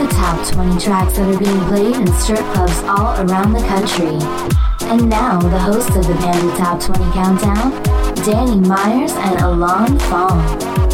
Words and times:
The 0.00 0.06
top 0.06 0.50
20 0.54 0.80
tracks 0.80 1.18
that 1.18 1.28
are 1.28 1.38
being 1.38 1.60
played 1.66 1.94
in 1.94 2.06
strip 2.14 2.40
clubs 2.54 2.82
all 2.84 3.20
around 3.20 3.52
the 3.52 3.60
country. 3.68 4.16
And 4.88 5.10
now, 5.10 5.38
the 5.38 5.58
hosts 5.58 5.94
of 5.94 6.06
the 6.06 6.14
Panda 6.14 6.56
Top 6.56 6.80
20 6.80 7.12
Countdown, 7.12 7.82
Danny 8.24 8.66
Myers 8.66 9.12
and 9.12 9.38
Alon 9.42 9.98
Fong. 10.08 10.89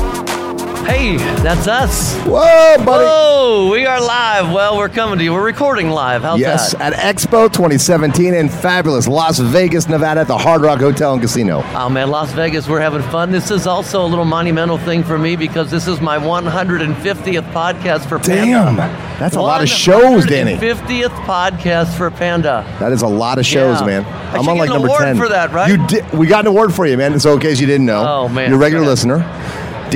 Hey, 0.86 1.16
that's 1.42 1.66
us. 1.66 2.14
Whoa, 2.24 2.76
buddy. 2.84 3.04
Whoa, 3.04 3.70
we 3.72 3.86
are 3.86 4.00
live. 4.00 4.52
Well, 4.52 4.76
we're 4.76 4.88
coming 4.88 5.18
to 5.18 5.24
you. 5.24 5.32
We're 5.32 5.44
recording 5.44 5.90
live. 5.90 6.22
How's 6.22 6.38
that? 6.38 6.46
Yes, 6.46 6.72
that? 6.74 6.92
at 6.94 7.16
Expo 7.16 7.52
2017 7.52 8.32
in 8.32 8.48
fabulous 8.48 9.08
Las 9.08 9.38
Vegas, 9.40 9.88
Nevada 9.88 10.20
at 10.20 10.28
the 10.28 10.38
Hard 10.38 10.62
Rock 10.62 10.78
Hotel 10.78 11.12
and 11.12 11.20
Casino. 11.20 11.62
Oh 11.74 11.88
man, 11.88 12.08
Las 12.10 12.32
Vegas, 12.32 12.68
we're 12.68 12.80
having 12.80 13.02
fun. 13.10 13.32
This 13.32 13.50
is 13.50 13.66
also 13.66 14.04
a 14.04 14.06
little 14.06 14.24
monumental 14.24 14.78
thing 14.78 15.02
for 15.02 15.18
me 15.18 15.34
because 15.34 15.72
this 15.72 15.88
is 15.88 16.00
my 16.00 16.18
150th 16.18 17.52
podcast 17.52 18.08
for 18.08 18.18
Panda. 18.20 18.46
Damn, 18.46 18.76
that's 19.18 19.34
a 19.36 19.40
lot 19.42 19.62
of 19.62 19.68
shows, 19.68 20.24
Danny. 20.24 20.54
50th 20.56 21.08
podcast 21.26 21.96
for 21.96 22.12
Panda. 22.12 22.64
That 22.78 22.92
is 22.92 23.02
a 23.02 23.08
lot 23.08 23.38
of 23.38 23.44
shows, 23.46 23.80
Yeah. 23.80 23.86
man. 23.86 24.04
I 24.04 24.38
I'm 24.38 24.48
on 24.48 24.56
like 24.58 24.68
an 24.68 24.74
number 24.74 24.88
award 24.88 25.02
10 25.02 25.16
for 25.16 25.28
that, 25.28 25.52
right? 25.52 25.68
You 25.70 25.84
did. 25.88 26.10
We 26.12 26.26
got 26.28 26.40
an 26.40 26.46
award 26.48 26.72
for 26.74 26.86
you, 26.86 26.96
man. 26.96 27.18
So 27.18 27.32
in 27.34 27.40
case 27.40 27.60
you 27.60 27.66
didn't 27.66 27.86
know, 27.86 28.04
Oh, 28.06 28.28
man. 28.28 28.50
you're 28.50 28.58
a 28.58 28.60
regular 28.60 28.84
Yeah. 28.84 28.90
listener. 28.90 29.45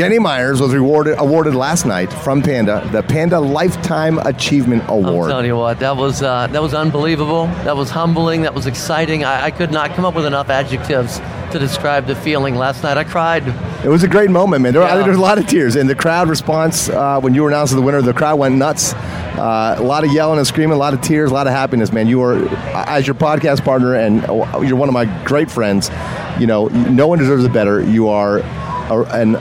Danny 0.01 0.19
Myers 0.19 0.62
was 0.62 0.73
rewarded 0.73 1.19
awarded 1.19 1.55
last 1.55 1.84
night 1.84 2.11
from 2.11 2.41
Panda 2.41 2.89
the 2.91 3.03
Panda 3.03 3.39
Lifetime 3.39 4.19
Achievement 4.20 4.83
Award. 4.89 5.25
I'm 5.27 5.31
telling 5.33 5.45
you 5.45 5.56
what, 5.59 5.79
that 5.81 5.95
was 5.95 6.23
uh, 6.23 6.47
that 6.47 6.62
was 6.62 6.73
unbelievable. 6.73 7.48
That 7.65 7.77
was 7.77 7.91
humbling. 7.91 8.41
That 8.41 8.55
was 8.55 8.65
exciting. 8.67 9.25
I, 9.27 9.45
I 9.45 9.51
could 9.51 9.71
not 9.71 9.91
come 9.91 10.06
up 10.06 10.15
with 10.15 10.25
enough 10.25 10.48
adjectives 10.48 11.19
to 11.53 11.59
describe 11.59 12.06
the 12.06 12.15
feeling 12.15 12.55
last 12.55 12.83
night. 12.83 12.97
I 12.97 13.05
cried. 13.05 13.47
It 13.84 13.91
was 13.91 14.03
a 14.03 14.09
great 14.09 14.31
moment, 14.31 14.62
man. 14.62 14.73
There, 14.73 14.83
I 14.83 14.87
Yeah. 14.87 14.95
think 14.95 15.05
there's 15.05 15.19
a 15.19 15.21
lot 15.21 15.37
of 15.37 15.47
tears, 15.47 15.77
and 15.77 15.87
the 15.91 15.95
crowd 15.95 16.31
response 16.31 16.89
uh, 16.89 17.21
when 17.21 17.34
you 17.34 17.43
were 17.43 17.51
announced 17.51 17.73
as 17.75 17.77
the 17.77 17.83
winner, 17.83 18.01
the 18.01 18.15
crowd 18.15 18.39
went 18.39 18.55
nuts. 18.55 18.95
Uh, 18.95 19.75
a 19.77 19.83
lot 19.83 20.03
of 20.03 20.11
yelling 20.15 20.39
and 20.39 20.47
screaming, 20.47 20.77
a 20.77 20.78
lot 20.78 20.95
of 20.95 21.03
tears, 21.03 21.31
a 21.31 21.34
lot 21.34 21.47
of 21.47 21.53
happiness, 21.53 21.93
man. 21.93 22.06
You 22.06 22.23
are, 22.23 22.37
as 22.89 23.06
your 23.06 23.17
podcast 23.17 23.67
partner, 23.67 23.97
and 23.97 24.25
uh, 24.25 24.61
you're 24.65 24.77
one 24.77 24.89
of 24.89 24.95
my 24.95 25.05
great 25.27 25.51
friends. 25.51 25.91
You 26.39 26.47
know, 26.47 26.69
no 26.69 27.06
one 27.06 27.19
deserves 27.19 27.45
it 27.45 27.53
better. 27.53 27.83
You 27.83 28.09
are 28.09 28.39
a, 28.39 29.03
an 29.12 29.37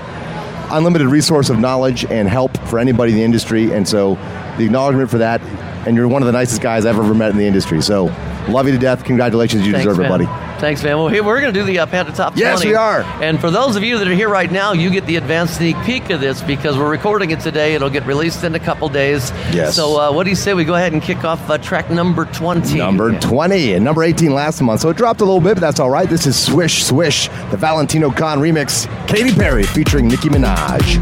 unlimited 0.71 1.07
resource 1.07 1.49
of 1.49 1.59
knowledge 1.59 2.05
and 2.05 2.27
help 2.27 2.57
for 2.67 2.79
anybody 2.79 3.11
in 3.11 3.17
the 3.17 3.23
industry, 3.23 3.71
and 3.73 3.87
so 3.87 4.15
the 4.57 4.65
acknowledgement 4.65 5.09
for 5.09 5.17
that. 5.19 5.41
And 5.87 5.95
you're 5.95 6.07
one 6.07 6.21
of 6.21 6.25
the 6.25 6.33
nicest 6.33 6.61
guys 6.61 6.85
I've 6.85 6.97
ever 6.97 7.13
met 7.13 7.31
in 7.31 7.37
the 7.37 7.45
industry. 7.47 7.81
So, 7.81 8.05
love 8.49 8.67
you 8.67 8.73
to 8.73 8.77
death. 8.77 9.05
Congratulations, 9.05 9.65
you 9.65 9.71
Thanks, 9.71 9.85
deserve 9.85 9.97
man. 9.97 10.21
it, 10.21 10.25
buddy. 10.25 10.48
Thanks, 10.59 10.83
man. 10.83 10.97
Well, 10.97 11.07
here 11.07 11.23
we're 11.23 11.39
going 11.39 11.53
to 11.53 11.59
do 11.59 11.65
the 11.65 11.79
uh, 11.79 11.85
Panda 11.85 12.11
Top 12.11 12.33
20. 12.33 12.41
Yes, 12.41 12.65
we 12.65 12.75
are. 12.75 13.01
And 13.23 13.39
for 13.39 13.49
those 13.49 13.77
of 13.77 13.83
you 13.83 13.97
that 13.97 14.07
are 14.07 14.13
here 14.13 14.27
right 14.27 14.51
now, 14.51 14.73
you 14.73 14.89
get 14.89 15.05
the 15.05 15.15
advanced 15.15 15.55
sneak 15.57 15.77
peek 15.83 16.09
of 16.09 16.19
this 16.19 16.41
because 16.41 16.77
we're 16.77 16.91
recording 16.91 17.31
it 17.31 17.39
today. 17.39 17.75
It'll 17.75 17.89
get 17.89 18.05
released 18.05 18.43
in 18.43 18.53
a 18.55 18.59
couple 18.59 18.89
days. 18.89 19.31
Yes. 19.53 19.75
So, 19.75 19.99
uh, 19.99 20.11
what 20.11 20.25
do 20.25 20.29
you 20.31 20.35
say 20.35 20.53
we 20.53 20.65
go 20.65 20.75
ahead 20.75 20.91
and 20.91 21.01
kick 21.01 21.23
off 21.23 21.49
uh, 21.49 21.57
track 21.57 21.89
number 21.89 22.25
20? 22.25 22.77
Number 22.77 23.17
20 23.19 23.73
and 23.73 23.85
number 23.85 24.03
18 24.03 24.33
last 24.33 24.61
month. 24.61 24.81
So 24.81 24.89
it 24.89 24.97
dropped 24.97 25.21
a 25.21 25.25
little 25.25 25.39
bit, 25.39 25.55
but 25.55 25.61
that's 25.61 25.79
all 25.79 25.89
right. 25.89 26.09
This 26.09 26.27
is 26.27 26.37
Swish 26.37 26.83
Swish, 26.83 27.29
the 27.51 27.57
Valentino 27.57 28.09
Khan 28.11 28.39
remix. 28.39 28.85
Katy 29.07 29.33
Perry 29.33 29.63
featuring 29.63 30.07
Nicki 30.07 30.27
Minaj. 30.27 30.99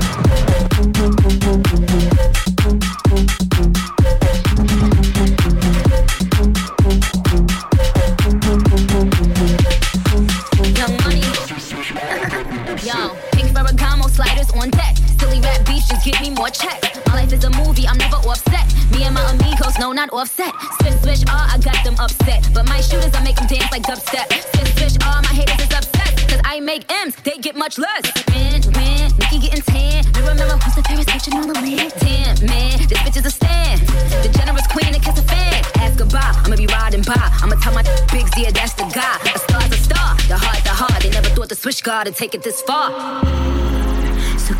Offset. 20.27 20.53
Swish, 20.81 21.01
swish, 21.01 21.23
ah, 21.29 21.55
I 21.55 21.57
got 21.59 21.79
them 21.83 21.95
upset. 21.99 22.49
But 22.53 22.67
my 22.67 22.81
shooters, 22.81 23.13
I 23.13 23.23
make 23.23 23.35
them 23.35 23.47
dance 23.47 23.71
like 23.71 23.83
dubstep. 23.83 24.27
Swish, 24.55 24.73
swish, 24.75 24.95
ah, 25.03 25.21
my 25.23 25.33
haters 25.33 25.59
is 25.65 25.73
upset. 25.73 26.11
Cause 26.27 26.41
I 26.43 26.59
make 26.59 26.83
M's, 26.91 27.15
they 27.23 27.37
get 27.37 27.55
much 27.55 27.77
less. 27.77 28.03
Man, 28.29 28.59
man, 28.75 29.11
Nikki 29.19 29.39
getting 29.39 29.61
tan. 29.61 30.03
You 30.15 30.21
remember 30.27 30.57
who's 30.59 30.75
the 30.75 30.83
favorite 30.83 31.09
switching 31.09 31.35
on 31.39 31.47
the 31.47 31.59
lid? 31.61 31.93
Damn, 31.99 32.35
man, 32.45 32.77
this 32.89 32.99
bitch 32.99 33.17
is 33.17 33.25
a 33.25 33.31
stand. 33.31 33.79
The 34.23 34.29
generous 34.37 34.67
queen 34.67 34.93
and 34.93 35.03
kiss 35.03 35.17
a 35.17 35.23
fan. 35.23 35.63
Ask 35.79 35.97
goodbye, 35.97 36.33
I'ma 36.43 36.55
be 36.55 36.67
riding 36.67 37.03
by. 37.03 37.15
I'ma 37.41 37.55
tell 37.63 37.73
my 37.73 37.83
big 38.11 38.27
Z, 38.35 38.51
that's 38.51 38.73
the 38.73 38.83
guy. 38.91 39.15
A 39.31 39.39
star's 39.39 39.71
a 39.71 39.77
star, 39.77 40.15
the 40.27 40.37
heart, 40.37 40.63
the 40.63 40.75
heart. 40.75 41.03
They 41.03 41.09
never 41.09 41.29
thought 41.29 41.49
the 41.49 41.55
switch 41.55 41.83
guard 41.83 42.07
would 42.07 42.15
take 42.15 42.35
it 42.35 42.43
this 42.43 42.61
far. 42.61 43.86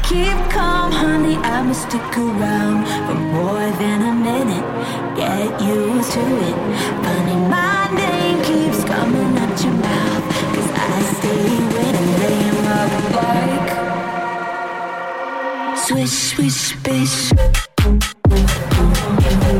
So 0.07 0.13
keep 0.13 0.37
calm, 0.51 0.91
honey. 0.91 1.35
I'ma 1.35 1.73
stick 1.73 2.17
around 2.17 2.85
for 3.07 3.15
more 3.15 3.71
than 3.77 4.01
a 4.03 4.13
minute. 4.15 4.65
Get 5.17 5.61
used 5.61 6.11
to 6.13 6.19
it. 6.19 6.55
Funny, 7.03 7.35
my 7.49 7.89
name 7.93 8.41
keeps 8.43 8.83
coming 8.85 9.37
out 9.37 9.63
your 9.63 9.73
mouth. 9.73 10.23
Cause 10.55 10.71
I 10.73 11.01
stay 11.17 11.47
winning, 11.73 12.11
laying 12.21 12.59
rock 12.67 12.91
like. 15.67 15.77
Swish, 15.77 16.11
swish, 16.11 16.75
bish. 16.83 17.31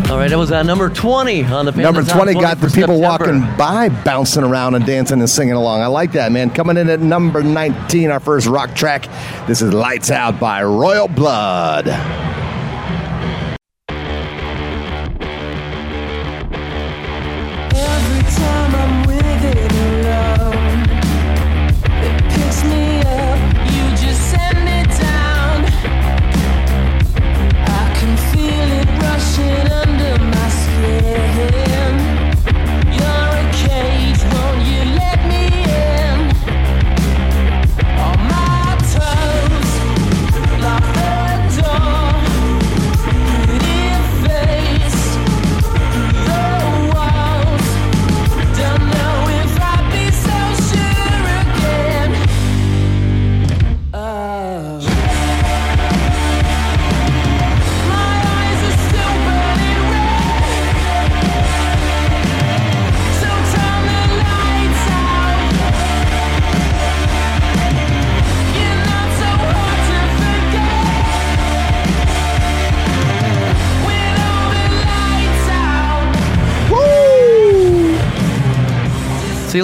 All 0.09 0.17
right, 0.17 0.29
that 0.29 0.37
was 0.37 0.51
uh, 0.53 0.63
number 0.63 0.89
20 0.89 1.43
on 1.43 1.65
the 1.65 1.71
Panda 1.73 1.91
Number 1.91 2.03
Top 2.03 2.23
20 2.23 2.33
got 2.39 2.57
the 2.59 2.67
people 2.67 2.97
September. 2.97 3.01
walking 3.01 3.41
by, 3.57 3.89
bouncing 3.89 4.43
around 4.43 4.75
and 4.75 4.85
dancing 4.85 5.19
and 5.19 5.29
singing 5.29 5.53
along. 5.55 5.81
I 5.81 5.87
like 5.87 6.13
that, 6.13 6.31
man. 6.31 6.49
Coming 6.49 6.77
in 6.77 6.89
at 6.89 7.01
number 7.01 7.43
19, 7.43 8.09
our 8.11 8.21
first 8.21 8.47
rock 8.47 8.73
track. 8.73 9.07
This 9.47 9.61
is 9.61 9.73
Lights 9.73 10.11
Out 10.11 10.41
by 10.41 10.61
Royal 10.61 11.07
Blood. 11.07 12.26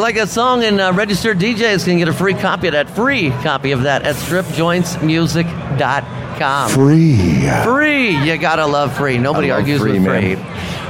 Like 0.04 0.16
that 0.16 0.28
song 0.28 0.66
and 0.66 0.82
uh, 0.82 0.92
registered 0.94 1.40
DJs 1.40 1.86
can 1.86 1.98
get 1.98 2.10
a 2.10 2.14
free 2.14 2.34
copy 2.34 2.68
of 2.68 2.74
that 2.74 2.90
free 2.90 3.30
copy 3.42 3.72
of 3.72 3.84
that 3.84 4.02
at 4.04 4.18
stripjointsmusic.com. 4.18 6.70
Free. 6.72 7.50
Free. 7.64 8.22
You 8.22 8.38
gotta 8.38 8.66
love 8.66 8.94
free. 8.98 9.18
Nobody 9.18 9.50
argues 9.50 9.80
free, 9.80 9.94
with 9.94 10.02
man. 10.02 10.36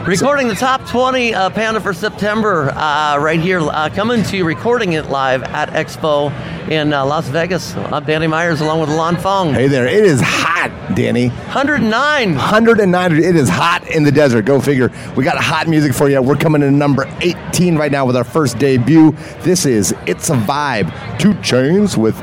Free. 0.04 0.16
Recording 0.16 0.50
the 0.50 0.56
top 0.56 0.86
20 0.88 1.34
uh, 1.34 1.50
Panda 1.52 1.80
for 1.80 1.94
September 1.94 2.72
uh, 2.72 3.18
right 3.20 3.40
here, 3.40 3.62
uh, 3.62 3.90
coming 3.90 4.22
to 4.24 4.36
you, 4.36 4.44
recording 4.44 4.94
it 4.94 5.06
live 5.06 5.44
at 5.44 5.70
Expo 5.70 6.30
in 6.70 6.92
uh, 6.92 7.06
Las 7.06 7.30
Vegas. 7.30 7.74
I'm 7.76 8.04
Danny 8.04 8.28
Myers 8.28 8.60
along 8.60 8.82
with 8.82 8.90
Lon 8.90 9.16
Fong. 9.16 9.54
Hey 9.54 9.70
there, 9.70 9.88
it 9.88 10.04
is 10.04 10.20
hot, 10.22 10.94
Danny. 10.94 11.30
109. 11.30 12.36
109. 12.36 13.12
It 13.14 13.36
is 13.38 13.48
hot 13.48 13.88
in 13.88 14.04
the 14.04 14.12
desert. 14.12 14.44
Go 14.44 14.60
figure. 14.60 14.92
We 15.16 15.24
got 15.24 15.38
hot 15.38 15.70
music 15.70 15.94
for 15.94 16.10
you. 16.10 16.22
We're 16.22 16.36
coming 16.36 16.64
in 16.64 16.78
number 16.78 17.06
18 17.22 17.78
right 17.78 17.92
now 17.92 18.06
with 18.06 18.18
our 18.18 18.26
first 18.26 18.60
debut. 18.60 19.12
This 19.44 19.66
is 19.66 19.96
It's 20.06 20.30
a 20.30 20.36
Vibe. 20.36 20.92
2 21.20 21.34
Chainz 21.36 21.96
with 21.96 22.18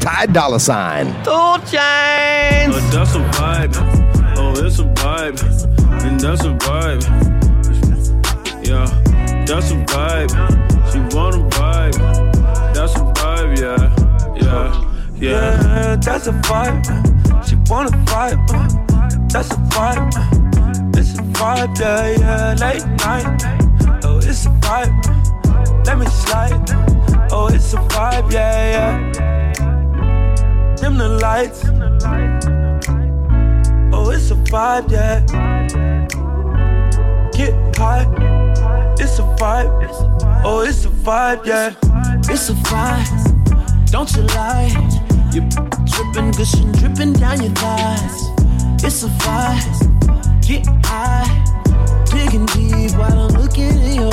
Ty 0.00 0.26
Dolla 0.26 0.60
Sign. 0.60 1.06
2 1.24 1.30
Chainz. 1.72 2.70
Oh, 2.72 2.90
that's 2.92 3.14
a 3.16 3.18
vibe. 3.40 4.36
Oh, 4.38 4.64
it's 4.64 4.78
a 4.78 4.84
vibe. 4.84 5.75
And 6.06 6.20
that's 6.20 6.44
a 6.44 6.54
vibe. 6.64 7.02
Yeah, 8.64 8.86
that's 9.44 9.70
a 9.72 9.74
vibe. 9.90 10.30
She 10.92 10.98
want 11.16 11.34
a 11.34 11.38
vibe. 11.58 11.98
That's 12.72 12.94
a 12.94 13.00
vibe, 13.18 13.52
yeah. 13.58 13.82
Yeah, 14.40 14.70
yeah. 15.16 15.96
That's 15.96 16.26
a 16.28 16.32
vibe. 16.32 16.84
She 17.46 17.56
want 17.68 17.92
a 17.92 17.94
vibe. 18.10 18.38
That's 19.32 19.50
a 19.50 19.56
vibe. 19.74 20.14
It's 20.96 21.12
a 21.18 21.22
vibe, 21.22 21.76
yeah, 21.80 22.06
yeah. 22.20 22.54
Late 22.54 22.86
night. 23.04 23.42
Oh, 24.04 24.18
it's 24.18 24.46
a 24.46 24.50
vibe. 24.62 24.94
Let 25.86 25.98
me 25.98 26.06
slide. 26.06 26.70
Oh, 27.32 27.48
it's 27.52 27.74
a 27.74 27.78
vibe, 27.78 28.30
yeah, 28.30 28.74
yeah. 28.74 28.96
Dim 30.76 30.98
the 30.98 31.08
lights. 31.08 31.64
Oh, 34.08 34.10
it's 34.12 34.30
a 34.30 34.34
vibe, 34.34 34.88
yeah. 34.92 35.18
Get 37.32 37.76
high. 37.76 38.06
It's 39.00 39.18
a 39.18 39.22
vibe. 39.22 39.88
Oh, 40.44 40.60
it's 40.60 40.84
a 40.84 40.90
vibe, 40.90 41.44
yeah. 41.44 41.74
It's 42.30 42.48
a 42.48 42.52
vibe. 42.52 43.90
Don't 43.90 44.08
you 44.14 44.22
lie. 44.38 44.70
You're 45.34 45.48
dripping, 45.90 46.30
gushing, 46.38 46.70
dripping 46.78 47.14
down 47.14 47.42
your 47.42 47.50
thighs. 47.56 48.30
It's 48.84 49.02
a 49.02 49.08
vibe. 49.08 50.46
Get 50.46 50.68
high. 50.86 51.26
Digging 52.04 52.46
deep 52.46 52.96
while 52.96 53.18
I'm 53.18 53.34
looking 53.42 53.76
in 53.76 54.02
your 54.02 54.12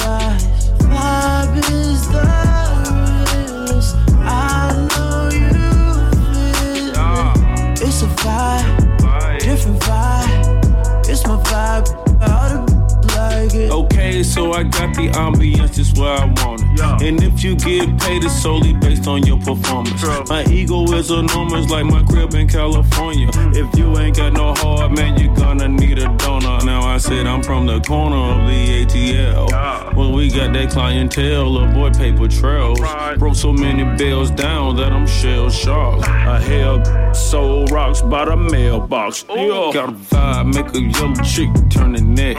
It's 11.76 11.92
my 11.92 12.02
vibe. 12.02 12.22
I 12.22 12.32
ought 12.32 12.68
to 12.68 12.84
like. 13.18 13.72
Okay, 13.72 14.24
so 14.24 14.54
I 14.54 14.64
got 14.64 14.96
the 14.96 15.10
ambience 15.10 15.76
just 15.76 15.98
where 15.98 16.14
I 16.14 16.26
want 16.26 16.62
it. 16.62 16.80
Yeah. 16.80 16.98
And 17.02 17.24
if 17.24 17.44
you 17.44 17.56
get 17.56 18.00
paid, 18.00 18.24
it's 18.24 18.42
solely 18.42 18.74
based 18.74 19.08
on 19.08 19.26
your 19.26 19.40
performance. 19.40 20.04
My 20.30 20.46
ego 20.46 20.84
is 20.94 21.10
enormous, 21.10 21.70
like 21.70 21.86
my 21.86 22.04
crib 22.04 22.34
in 22.36 22.48
California. 22.48 23.28
Mm. 23.28 23.56
If 23.56 23.78
you 23.78 23.98
ain't 23.98 24.18
got 24.18 24.34
no 24.34 24.54
heart, 24.54 24.92
man, 24.92 25.20
you're 25.20 25.36
gonna 25.36 25.68
need 25.68 26.00
a 26.00 26.16
donor. 26.18 26.64
Now 26.64 26.82
I 26.94 27.00
said 27.00 27.26
I'm 27.26 27.42
from 27.42 27.66
the 27.66 27.80
corner 27.80 28.16
of 28.16 28.48
the 28.48 28.86
ATL. 28.86 29.96
Well, 29.96 30.12
we 30.12 30.30
got 30.30 30.54
that 30.54 30.70
clientele, 30.70 31.58
a 31.58 31.74
boy 31.74 31.90
paper 31.90 32.28
trails. 32.28 32.80
Broke 33.18 33.34
so 33.34 33.52
many 33.52 33.84
bills 33.98 34.30
down 34.30 34.76
that 34.76 34.92
I'm 34.92 35.08
shell 35.08 35.50
shocked. 35.50 36.08
I 36.08 36.40
held 36.40 37.16
soul 37.16 37.66
rocks 37.66 38.04
by 38.04 38.26
the 38.26 38.38
mailbox. 38.38 39.26
Yeah. 39.28 39.72
Got 39.74 39.90
a 39.90 39.94
vibe, 39.94 40.54
make 40.54 40.76
a 40.76 40.82
yellow 40.82 41.16
chick 41.24 41.50
turn 41.72 41.94
the 41.94 42.02
neck. 42.02 42.38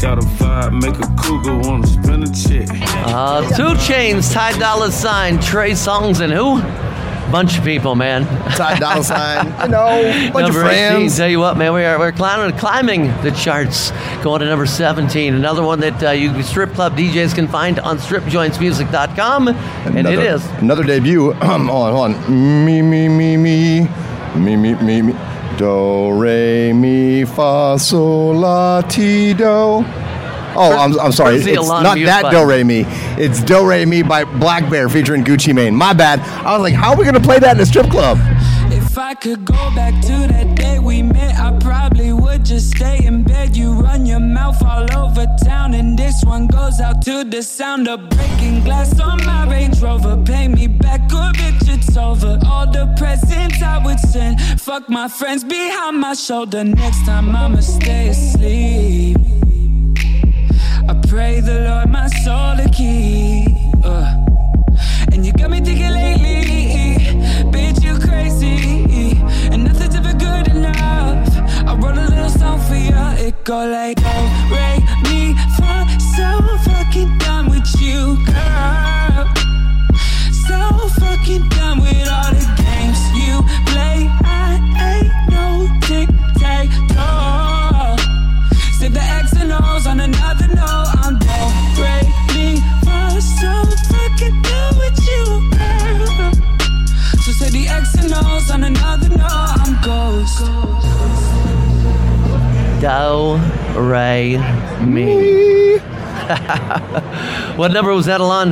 Got 0.00 0.18
a 0.18 0.26
vibe, 0.42 0.82
make 0.82 0.98
a 0.98 1.14
cougar 1.22 1.56
wanna 1.56 1.86
spin 1.86 2.24
a 2.24 2.32
check. 2.34 2.68
Uh, 3.06 3.42
2 3.56 3.78
Chainz, 3.78 4.32
Ty 4.34 4.58
Dolla 4.58 4.90
Sign, 4.90 5.38
Trey 5.38 5.70
Songz, 5.70 6.20
and 6.20 6.32
who? 6.32 6.60
Bunch 7.30 7.58
of 7.58 7.64
people, 7.64 7.94
man. 7.94 8.26
Ty 8.54 8.78
Dolla 8.78 9.02
Sign, 9.02 9.46
you 9.62 9.68
know, 9.68 10.30
bunch 10.32 10.46
number 10.46 10.62
of 10.62 10.66
18, 10.66 10.90
friends. 10.90 11.16
tell 11.16 11.28
you 11.28 11.40
what, 11.40 11.56
man, 11.56 11.72
we 11.72 11.84
are 11.84 11.98
we're 11.98 12.12
climbing, 12.12 12.56
climbing 12.56 13.06
the 13.22 13.30
charts, 13.32 13.92
going 14.22 14.40
to 14.40 14.46
number 14.46 14.66
17. 14.66 15.34
Another 15.34 15.62
one 15.62 15.80
that 15.80 16.02
uh, 16.02 16.10
you 16.10 16.42
strip 16.42 16.72
club 16.74 16.96
DJs 16.96 17.34
can 17.34 17.48
find 17.48 17.78
on 17.80 17.98
stripjointsmusic.com, 17.98 19.48
and 19.48 20.06
it 20.06 20.18
is. 20.18 20.44
Another 20.52 20.84
debut. 20.84 21.32
hold 21.42 21.60
on, 21.62 21.66
hold 21.68 22.14
on. 22.14 22.64
Me, 22.64 22.82
me, 22.82 23.08
me, 23.08 23.36
me. 23.36 23.88
Me, 24.36 24.56
me, 24.56 24.74
me, 24.74 25.02
me. 25.02 25.14
Do, 25.56 26.12
re, 26.12 26.72
mi, 26.72 27.24
fa, 27.24 27.76
sol, 27.78 28.34
la, 28.34 28.80
ti, 28.82 29.34
do. 29.34 29.84
Oh, 30.64 30.76
I'm, 30.76 30.98
I'm 31.00 31.12
sorry. 31.12 31.36
It's 31.36 31.68
not 31.68 31.96
that 31.98 32.22
button? 32.22 32.40
Do 32.40 32.48
Re 32.48 32.62
Mi. 32.62 32.84
It's 33.18 33.42
Do 33.42 33.68
Re 33.68 33.84
Mi 33.84 34.02
by 34.02 34.24
Blackbear 34.24 34.90
featuring 34.90 35.24
Gucci 35.24 35.54
Mane. 35.54 35.74
My 35.74 35.92
bad. 35.92 36.20
I 36.20 36.52
was 36.52 36.62
like, 36.62 36.74
how 36.74 36.92
are 36.92 36.96
we 36.96 37.04
going 37.04 37.14
to 37.14 37.20
play 37.20 37.38
that 37.40 37.56
in 37.56 37.62
a 37.62 37.66
strip 37.66 37.90
club? 37.90 38.18
If 38.72 38.96
I 38.96 39.14
could 39.14 39.44
go 39.44 39.70
back 39.74 40.00
to 40.02 40.12
that 40.32 40.56
day 40.56 40.78
we 40.78 41.02
met, 41.02 41.34
I 41.38 41.56
probably 41.58 42.12
would 42.12 42.44
just 42.44 42.70
stay 42.76 43.04
in 43.04 43.24
bed. 43.24 43.56
You 43.56 43.72
run 43.72 44.06
your 44.06 44.20
mouth 44.20 44.62
all 44.62 44.86
over 44.96 45.26
town, 45.44 45.74
and 45.74 45.98
this 45.98 46.22
one 46.24 46.46
goes 46.46 46.80
out 46.80 47.02
to 47.02 47.24
the 47.24 47.42
sound 47.42 47.88
of 47.88 48.08
breaking 48.10 48.62
glass 48.62 49.00
on 49.00 49.24
my 49.26 49.50
Range 49.50 49.80
Rover. 49.80 50.16
Pay 50.24 50.48
me 50.48 50.68
back, 50.68 51.00
or 51.12 51.32
bitch, 51.32 51.68
it's 51.68 51.96
over. 51.96 52.38
All 52.46 52.70
the 52.70 52.94
presents 52.96 53.60
I 53.60 53.84
would 53.84 53.98
send, 53.98 54.40
fuck 54.60 54.88
my 54.88 55.08
friends 55.08 55.42
behind 55.42 55.98
my 55.98 56.14
shoulder. 56.14 56.62
Next 56.62 57.04
time 57.04 57.34
I'ma 57.34 57.60
stay 57.60 58.08
asleep. 58.08 59.43
Pray 61.14 61.38
the 61.38 61.60
Lord 61.60 61.90
my 61.90 62.08
soul 62.24 62.56
to 62.56 62.68
keep. 62.70 63.46
Uh. 63.84 64.02
And 65.12 65.24
you 65.24 65.32
got 65.32 65.48
me 65.48 65.60
thinking 65.60 65.92
lately, 65.92 66.42
bitch, 67.54 67.84
you 67.84 67.94
crazy. 68.00 69.22
And 69.52 69.62
nothing's 69.62 69.94
ever 69.94 70.12
good 70.12 70.48
enough. 70.48 71.28
I 71.68 71.78
wrote 71.80 71.98
a 71.98 72.08
little 72.10 72.28
song 72.28 72.58
for 72.66 72.74
you. 72.74 72.98
It 73.24 73.44
go 73.44 73.64
like, 73.64 73.98
oh, 74.02 74.26
Ray, 74.50 74.78
me, 75.06 75.34
fa, 75.56 75.86
so 76.16 76.28
fucking 76.66 77.16
done 77.18 77.48
with 77.48 77.70
you, 77.80 78.18
girl. 78.26 79.30
So 80.48 80.58
fucking 80.98 81.48
done 81.50 81.78
with 81.80 82.08
all 82.10 82.30
the 82.34 82.44
games 82.58 83.00
you 83.14 83.38
play. 83.70 84.10
I 84.26 84.58
ain't 84.90 85.12
no 85.30 85.68
tic 85.86 86.08
tac 86.42 86.66
toe. 86.90 87.94
Save 88.80 88.94
the 88.94 89.00
X 89.00 89.32
and 89.34 89.52
O's 89.52 89.86
on 89.86 90.00
another 90.00 90.43
on 98.54 98.62
another 98.62 99.08
note. 99.08 99.18
I'm 99.20 99.82
ghost. 99.82 100.38
Do, 102.80 103.36
Re, 103.80 104.38
Mi. 104.86 105.78
what 107.56 107.72
number 107.72 107.92
was 107.92 108.06
that, 108.06 108.20
Alon? 108.20 108.50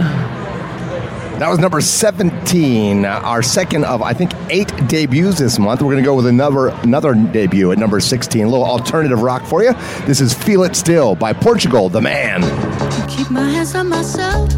That 1.39 1.49
was 1.49 1.61
number 1.61 1.81
17, 1.81 3.05
uh, 3.05 3.09
our 3.09 3.43
second 3.43 3.85
of, 3.85 4.03
I 4.03 4.13
think, 4.13 4.33
eight 4.51 4.69
debuts 4.89 5.39
this 5.39 5.59
month. 5.61 5.81
We're 5.83 5.93
going 5.93 6.03
to 6.03 6.09
go 6.09 6.17
with 6.17 6.27
another 6.27 6.69
another 6.69 7.15
debut 7.15 7.71
at 7.71 7.79
number 7.79 8.01
16, 8.01 8.45
a 8.45 8.49
little 8.49 8.67
alternative 8.67 9.23
rock 9.23 9.45
for 9.45 9.63
you. 9.63 9.73
This 10.07 10.21
is 10.21 10.35
Feel 10.35 10.65
It 10.65 10.75
Still 10.75 11.15
by 11.15 11.33
Portugal, 11.33 11.89
the 11.89 12.01
man. 12.01 12.43
Keep 13.09 13.31
my 13.31 13.49
hands 13.49 13.75
on 13.77 13.89
myself. 13.89 14.51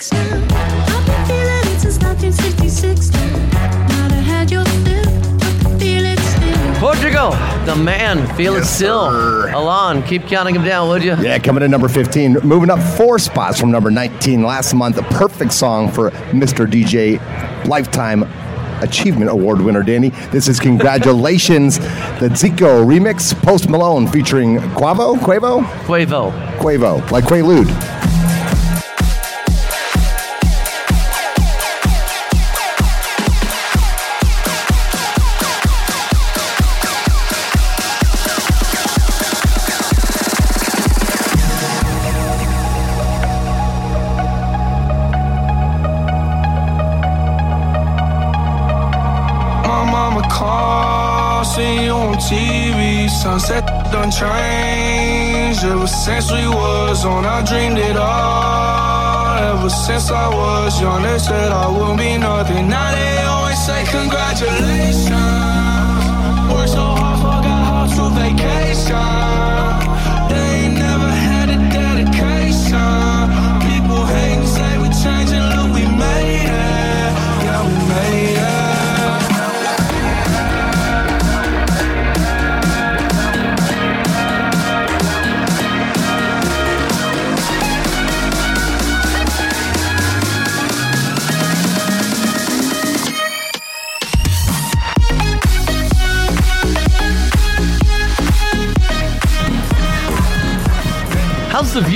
It 0.00 0.24
The 7.66 7.76
man, 7.76 8.26
feel 8.36 8.56
it 8.56 8.64
still. 8.64 9.08
Alon, 9.08 10.02
keep 10.02 10.26
counting 10.26 10.54
him 10.54 10.64
down, 10.64 10.88
would 10.88 11.02
you? 11.02 11.16
Yeah, 11.16 11.38
coming 11.38 11.62
in 11.62 11.70
number 11.70 11.88
15, 11.88 12.34
moving 12.42 12.70
up 12.70 12.80
four 12.96 13.18
spots 13.18 13.60
from 13.60 13.70
number 13.70 13.90
19 13.90 14.42
last 14.42 14.74
month. 14.74 14.98
A 14.98 15.02
perfect 15.02 15.52
song 15.52 15.90
for 15.90 16.10
Mr. 16.32 16.66
DJ 16.66 17.18
Lifetime 17.66 18.24
Achievement 18.82 19.30
Award 19.30 19.60
winner, 19.60 19.82
Danny. 19.82 20.10
This 20.30 20.48
is 20.48 20.60
Congratulations, 20.60 21.78
the 21.78 22.28
Zico 22.30 22.84
remix, 22.84 23.34
Post 23.42 23.68
Malone 23.68 24.06
featuring 24.06 24.58
Quavo? 24.58 25.16
Quavo? 25.16 25.62
Quavo. 25.86 26.32
Quavo, 26.58 27.10
like 27.10 27.24
Quaalude. 27.24 27.93
Sunset 53.54 53.92
done 53.92 54.10
changed. 54.10 55.64
Ever 55.64 55.86
since 55.86 56.32
we 56.32 56.46
was 56.48 57.04
on, 57.04 57.24
I 57.24 57.44
dreamed 57.44 57.78
it 57.78 57.96
all. 57.96 59.38
Ever 59.38 59.70
since 59.70 60.10
I 60.10 60.28
was 60.28 60.80
young, 60.80 61.02
they 61.02 61.18
said 61.18 61.52
I 61.52 61.68
wouldn't 61.70 61.98
be 61.98 62.18
nothing. 62.18 62.68
Now 62.68 62.90
they 62.90 63.22
always 63.22 63.64
say 63.64 63.84
congratulations. 63.84 65.10
Worked 66.50 66.70
so 66.70 66.84
hard, 66.98 67.18
forgot 67.20 67.64
how 67.70 67.86
to 67.94 68.04
vacation. 68.20 69.43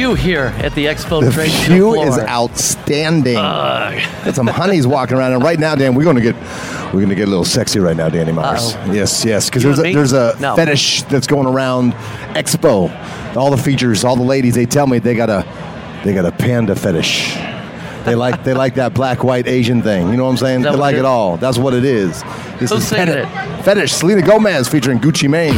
View 0.08 0.32
here 0.32 0.52
at 0.58 0.74
the 0.74 0.86
Expo 0.86 1.22
The 1.22 1.30
Trade 1.30 1.50
Show 1.50 1.72
view 1.72 1.92
floor? 1.92 2.06
is 2.08 2.18
outstanding. 2.18 3.34
Got 3.34 4.34
some 4.34 4.46
honeys 4.46 4.86
walking 4.86 5.16
around, 5.16 5.32
and 5.32 5.42
right 5.42 5.58
now, 5.58 5.74
Dan, 5.74 5.94
we're 5.94 6.04
gonna 6.04 6.20
get 6.20 6.34
we're 6.94 7.00
gonna 7.02 7.14
get 7.14 7.26
a 7.28 7.30
little 7.30 7.44
sexy 7.44 7.78
right 7.80 7.96
now, 7.96 8.08
Danny 8.08 8.32
Myers. 8.32 8.74
Uh-oh. 8.74 8.92
Yes, 8.92 9.24
yes, 9.24 9.48
because 9.50 9.62
there's 9.62 9.78
a, 9.78 9.82
me? 9.82 9.94
there's 9.94 10.12
a 10.12 10.36
No. 10.40 10.56
fetish 10.56 11.02
that's 11.04 11.26
going 11.26 11.46
around 11.46 11.92
Expo. 12.34 12.90
All 13.36 13.50
the 13.50 13.56
features, 13.58 14.04
all 14.04 14.16
the 14.16 14.22
ladies, 14.22 14.54
they 14.54 14.66
tell 14.66 14.86
me 14.86 14.98
they 14.98 15.14
got 15.14 15.28
a 15.30 15.44
they 16.04 16.14
got 16.14 16.24
a 16.24 16.32
panda 16.32 16.74
fetish. 16.74 17.34
They 18.04 18.14
like 18.14 18.42
they 18.44 18.54
like 18.54 18.76
that 18.76 18.94
black 18.94 19.22
white 19.22 19.46
Asian 19.46 19.82
thing. 19.82 20.08
You 20.10 20.16
know 20.16 20.24
what 20.24 20.30
I'm 20.30 20.36
saying? 20.38 20.62
They 20.62 20.70
like 20.70 20.94
it 20.94 20.98
it 20.98 21.00
is? 21.00 21.04
all. 21.04 21.36
That's 21.36 21.58
what 21.58 21.74
it 21.74 21.84
is. 21.84 22.22
This 22.58 22.70
Who's 22.70 22.82
is 22.82 22.88
singing 22.88 23.06
Panda- 23.14 23.58
it? 23.58 23.62
Fetish. 23.64 23.92
Selena 23.92 24.22
Gomez 24.22 24.66
featuring 24.68 24.98
Gucci 24.98 25.28
Mane. 25.28 25.54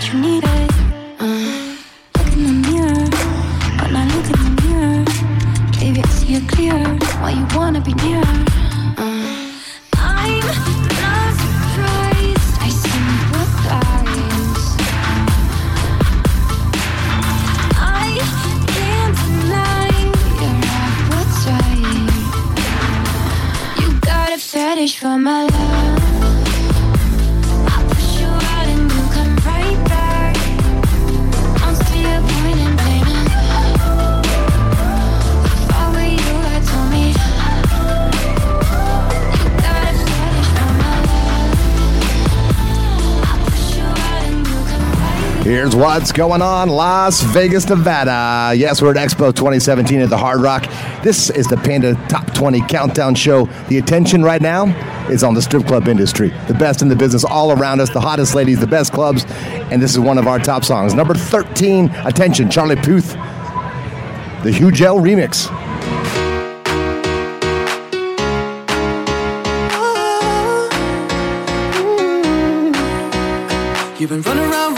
That 0.00 0.14
you 0.14 0.18
need 0.18 0.59
Here's 45.42 45.74
what's 45.74 46.12
going 46.12 46.42
on, 46.42 46.68
Las 46.68 47.22
Vegas, 47.22 47.66
Nevada. 47.66 48.54
Yes, 48.54 48.82
we're 48.82 48.90
at 48.90 48.96
Expo 48.96 49.34
2017 49.34 50.02
at 50.02 50.10
the 50.10 50.16
Hard 50.18 50.42
Rock. 50.42 50.66
This 51.02 51.30
is 51.30 51.46
the 51.46 51.56
Panda 51.56 51.94
Top 52.08 52.26
20 52.34 52.60
Countdown 52.68 53.14
Show. 53.14 53.46
The 53.68 53.78
attention 53.78 54.22
right 54.22 54.42
now 54.42 54.66
is 55.08 55.24
on 55.24 55.32
the 55.32 55.40
strip 55.40 55.66
club 55.66 55.88
industry. 55.88 56.28
The 56.46 56.52
best 56.52 56.82
in 56.82 56.88
the 56.88 56.94
business 56.94 57.24
all 57.24 57.52
around 57.52 57.80
us, 57.80 57.88
the 57.88 58.02
hottest 58.02 58.34
ladies, 58.34 58.60
the 58.60 58.66
best 58.66 58.92
clubs, 58.92 59.24
and 59.70 59.80
this 59.80 59.92
is 59.92 59.98
one 59.98 60.18
of 60.18 60.26
our 60.26 60.38
top 60.38 60.62
songs. 60.62 60.92
Number 60.92 61.14
13, 61.14 61.88
attention, 62.04 62.50
Charlie 62.50 62.76
Puth, 62.76 63.14
the 64.42 64.52
Hugh 64.54 64.68
L 64.68 64.98
remix. 64.98 65.48
You've 73.98 74.08
been 74.08 74.22
running 74.22 74.50
around, 74.50 74.69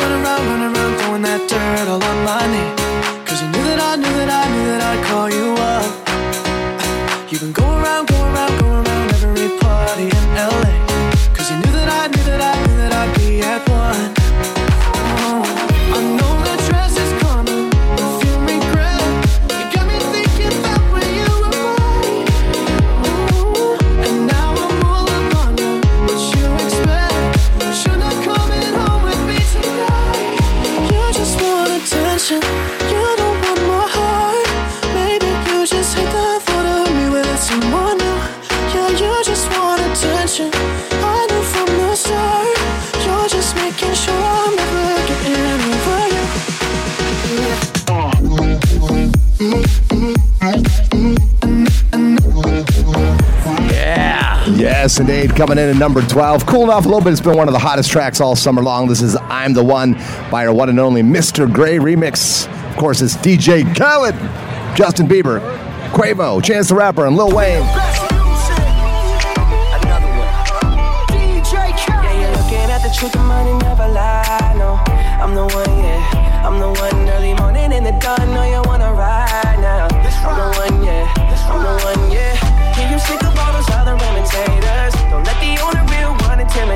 Yes, 54.83 54.99
indeed. 54.99 55.37
Coming 55.37 55.59
in 55.59 55.69
at 55.69 55.77
number 55.77 56.03
12. 56.03 56.45
Cooling 56.45 56.69
off 56.69 56.87
a 56.87 56.89
little 56.89 57.05
bit. 57.05 57.13
It's 57.13 57.21
been 57.21 57.37
one 57.37 57.47
of 57.47 57.53
the 57.53 57.61
hottest 57.61 57.89
tracks 57.93 58.21
all 58.21 58.35
summer 58.35 58.65
long. 58.65 58.89
This 58.89 59.01
is 59.01 59.15
I'm 59.15 59.53
the 59.55 59.63
One 59.63 59.93
by 60.29 60.45
our 60.45 60.53
one 60.53 60.69
and 60.69 60.81
only 60.81 61.03
Mr. 61.03 61.47
Gray 61.47 61.77
remix. 61.77 62.49
Of 62.69 62.77
course, 62.79 63.01
it's 63.01 63.15
DJ 63.15 63.63
Khaled, 63.77 64.17
Justin 64.77 65.07
Bieber, 65.07 65.39
Quavo, 65.93 66.43
Chance 66.43 66.71
the 66.71 66.75
Rapper, 66.75 67.07
and 67.07 67.17
Lil 67.17 67.33
Wayne. 67.33 67.63
Yeah, 67.63 68.11
you're 72.19 72.33
looking 72.33 72.69
at 72.69 72.83
the 72.83 72.93
truth, 72.93 73.13
the 73.13 73.21
money 73.21 73.53
never 73.59 73.87
lie. 73.87 74.55
No, 74.59 74.83
I'm 75.23 75.37
the 75.37 75.45
one, 75.45 75.79
yeah. 75.79 76.43
I'm 76.45 76.59
the 76.59 76.73
one 76.73 77.09
early 77.09 77.35
morning 77.35 77.71
in 77.71 77.85
the 77.85 77.93
dawn. 78.01 78.35
No, 78.35 78.62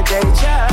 one 0.09 0.23
intimidate 0.23 0.66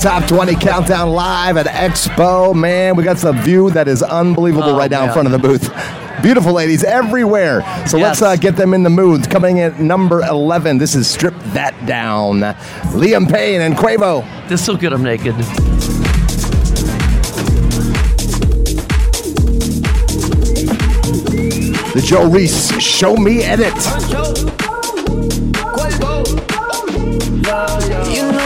Top 0.00 0.26
20 0.26 0.54
Countdown 0.56 1.10
live 1.10 1.58
at 1.58 1.66
Expo. 1.66 2.54
Man, 2.54 2.96
we 2.96 3.04
got 3.04 3.18
some 3.18 3.38
view 3.42 3.68
that 3.72 3.86
is 3.86 4.02
unbelievable 4.02 4.70
Oh, 4.70 4.78
right 4.78 4.90
now 4.90 5.04
in 5.04 5.12
front 5.12 5.26
of 5.26 5.32
the 5.32 5.38
booth. 5.38 5.70
Beautiful 6.22 6.54
ladies 6.54 6.82
everywhere. 6.84 7.62
So 7.86 7.98
let's 7.98 8.22
uh, 8.22 8.36
get 8.36 8.56
them 8.56 8.72
in 8.72 8.82
the 8.82 8.88
mood. 8.88 9.28
Coming 9.30 9.58
in 9.58 9.72
at 9.74 9.78
number 9.80 10.22
11, 10.22 10.78
this 10.78 10.94
is 10.94 11.06
Strip 11.06 11.34
That 11.52 11.74
Down. 11.86 12.40
Liam 12.94 13.30
Payne 13.30 13.60
and 13.60 13.74
Quavo. 13.74 14.24
This 14.48 14.66
will 14.66 14.78
get 14.78 14.90
them 14.90 15.02
naked. 15.02 15.34
The 21.92 22.02
Joe 22.04 22.28
Reese 22.30 22.70
Show 22.80 23.16
Me 23.16 23.42
Edit. 23.42 23.74
You 26.90 28.22
know 28.32 28.38
I've 28.38 28.38
been 28.38 28.39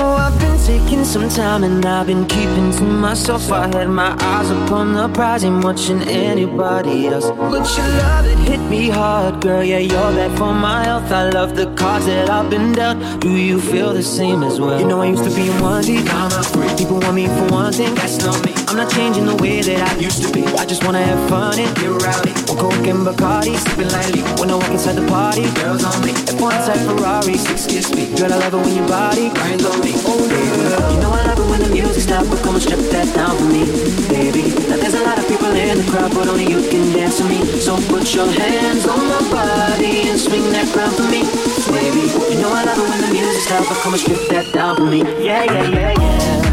taking 0.64 1.04
some 1.04 1.28
time 1.28 1.62
and 1.62 1.84
I've 1.84 2.06
been 2.06 2.26
keeping 2.26 2.72
to 2.72 2.82
myself. 2.82 3.52
I 3.52 3.66
had 3.66 3.88
my 3.90 4.16
eyes 4.18 4.50
upon 4.50 4.94
the 4.94 5.08
prize, 5.08 5.44
ain't 5.44 5.62
watching 5.62 6.00
anybody 6.02 7.08
else. 7.08 7.28
But 7.28 7.66
your 7.76 7.88
love 8.00 8.26
it 8.26 8.38
hit 8.38 8.60
me 8.70 8.88
hard, 8.88 9.42
girl. 9.42 9.62
Yeah, 9.62 9.78
you're 9.78 10.12
bad 10.16 10.36
for 10.38 10.54
my 10.54 10.84
health. 10.84 11.12
I 11.12 11.28
love 11.28 11.54
the 11.54 11.66
cards 11.74 12.06
that 12.06 12.30
I've 12.30 12.48
been 12.48 12.72
dealt. 12.72 13.20
Do 13.20 13.30
you 13.30 13.60
feel 13.60 13.92
the 13.92 14.02
same 14.02 14.42
as 14.42 14.58
well? 14.58 14.80
You 14.80 14.88
know 14.88 15.02
I 15.02 15.06
used 15.06 15.24
to 15.24 15.34
be 15.34 15.50
in 15.50 15.60
one 15.60 15.84
deep, 15.84 16.06
I'm 16.14 16.30
not 16.30 16.46
free. 16.46 16.68
People 16.78 16.98
want 17.00 17.14
me 17.14 17.26
for 17.26 17.46
one 17.52 17.72
thing, 17.72 17.94
that's 17.94 18.18
not 18.18 18.42
me. 18.46 18.54
I'm 18.68 18.76
not 18.76 18.90
changing 18.90 19.26
the 19.26 19.36
way 19.36 19.60
that 19.60 19.80
I 19.92 20.00
used 20.00 20.22
to 20.24 20.32
be. 20.32 20.46
I 20.46 20.64
just 20.64 20.82
wanna 20.84 21.02
have 21.02 21.28
fun 21.28 21.58
and 21.58 21.76
get 21.76 21.90
rowdy. 21.90 22.43
One 22.54 22.70
coke 22.70 22.86
and 22.86 23.02
Bacardi, 23.02 23.56
sipping 23.56 23.90
lightly. 23.90 24.22
When 24.38 24.50
I 24.50 24.54
walk 24.54 24.70
inside 24.70 24.94
the 24.94 25.06
party, 25.08 25.42
girls 25.58 25.82
on 25.82 25.98
me. 26.06 26.12
F1 26.30 26.54
type 26.66 26.78
Ferrari, 26.86 27.34
six 27.34 27.66
kiss 27.66 27.90
me. 27.90 28.14
Girl, 28.14 28.32
I 28.32 28.38
love 28.38 28.54
it 28.54 28.62
when 28.62 28.74
your 28.76 28.86
body 28.86 29.30
grinds 29.30 29.64
on 29.66 29.80
me. 29.80 29.90
Oh, 30.06 30.22
baby. 30.28 30.62
You 30.94 31.00
know 31.02 31.10
I 31.10 31.26
love 31.26 31.38
it 31.38 31.50
when 31.50 31.60
the 31.62 31.70
music 31.74 32.02
stops, 32.02 32.28
but 32.30 32.38
come 32.44 32.54
and 32.54 32.62
strip 32.62 32.78
that 32.94 33.10
down 33.14 33.34
for 33.38 33.50
me, 33.50 33.66
baby. 34.06 34.54
Now 34.70 34.78
there's 34.78 34.94
a 34.94 35.02
lot 35.02 35.18
of 35.18 35.26
people 35.26 35.50
in 35.50 35.78
the 35.82 35.86
crowd, 35.90 36.14
but 36.14 36.28
only 36.28 36.46
you 36.46 36.62
can 36.70 36.94
dance 36.94 37.18
to 37.18 37.24
me. 37.24 37.42
So 37.58 37.74
put 37.90 38.06
your 38.14 38.30
hands 38.30 38.86
on 38.86 39.02
my 39.02 39.22
body 39.34 40.06
and 40.06 40.18
swing 40.20 40.46
that 40.54 40.70
crown 40.70 40.94
for 40.94 41.10
me, 41.10 41.26
baby. 41.74 42.06
You 42.30 42.38
know 42.38 42.54
I 42.54 42.62
love 42.70 42.78
it 42.78 42.86
when 42.86 43.00
the 43.02 43.10
music 43.10 43.42
stops, 43.50 43.66
but 43.66 43.78
come 43.82 43.94
and 43.94 44.02
strip 44.02 44.22
that 44.30 44.52
down 44.54 44.76
for 44.76 44.86
me. 44.86 45.02
Yeah, 45.18 45.42
yeah, 45.42 45.66
yeah. 45.74 45.94
Yeah, 45.98 46.43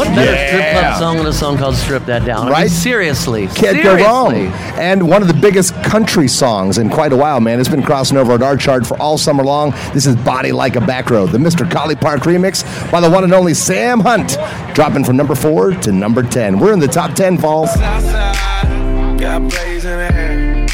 What 0.00 0.14
better 0.14 0.32
Yeah. 0.32 0.46
strip 0.46 0.72
club 0.72 0.98
song 0.98 1.16
than 1.18 1.26
a 1.26 1.32
song 1.32 1.58
called 1.58 1.76
Strip 1.76 2.06
That 2.06 2.24
Down? 2.24 2.40
I 2.40 2.44
mean, 2.44 2.52
Right? 2.52 2.70
seriously. 2.70 3.48
Can't 3.48 3.76
seriously. 3.76 4.02
go 4.02 4.04
wrong. 4.06 4.34
And 4.78 5.06
one 5.08 5.20
of 5.20 5.28
the 5.28 5.34
biggest 5.34 5.74
country 5.82 6.26
songs 6.26 6.78
in 6.78 6.88
quite 6.88 7.12
a 7.12 7.16
while, 7.16 7.38
man. 7.40 7.60
It's 7.60 7.68
been 7.68 7.82
crossing 7.82 8.16
over 8.16 8.32
on 8.32 8.42
our 8.42 8.56
chart 8.56 8.86
for 8.86 8.96
all 8.98 9.18
summer 9.18 9.44
long. 9.44 9.74
This 9.92 10.06
is 10.06 10.16
Body 10.16 10.52
Like 10.52 10.76
a 10.76 10.80
Back 10.80 11.10
Road, 11.10 11.32
the 11.32 11.38
Mr. 11.38 11.68
Collipark 11.68 12.20
remix 12.20 12.64
by 12.90 13.00
the 13.00 13.10
one 13.10 13.24
and 13.24 13.34
only 13.34 13.52
Sam 13.52 14.00
Hunt, 14.00 14.38
dropping 14.72 15.04
from 15.04 15.18
number 15.18 15.34
four 15.34 15.72
to 15.72 15.92
number 15.92 16.22
10. 16.22 16.58
We're 16.58 16.72
in 16.72 16.78
the 16.78 16.88
top 16.88 17.12
10, 17.14 17.36
Falls. 17.36 17.68
Outside, 17.76 19.18
got 19.20 19.40
blaze 19.50 19.84
air. 19.84 20.66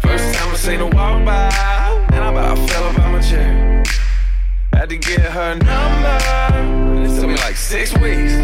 First 0.00 0.34
time 0.38 0.48
I 0.52 0.56
seen 0.56 0.78
her 0.78 0.86
walk 0.86 1.22
by, 1.26 1.50
and 2.12 2.24
I 2.24 2.30
about 2.30 2.58
fell 2.70 2.84
off 2.84 2.96
my 2.96 3.20
chair. 3.20 3.82
Had 4.72 4.88
to 4.88 4.96
get 4.96 5.20
her 5.20 5.54
number. 5.56 6.77
Like 7.40 7.56
six 7.56 7.96
weeks. 7.98 8.34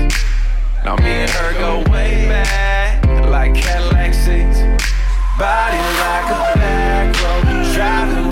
Now 0.85 0.97
me 0.97 1.11
and 1.25 1.31
her 1.31 1.53
go 1.55 1.79
way 1.91 2.27
back, 2.29 3.05
like 3.29 3.55
Cadillac 3.55 4.15
seats. 4.15 4.61
Body 5.39 5.77
like 5.77 6.29
a 6.31 6.59
back 6.59 7.15
road, 7.23 7.75
driving 7.75 8.24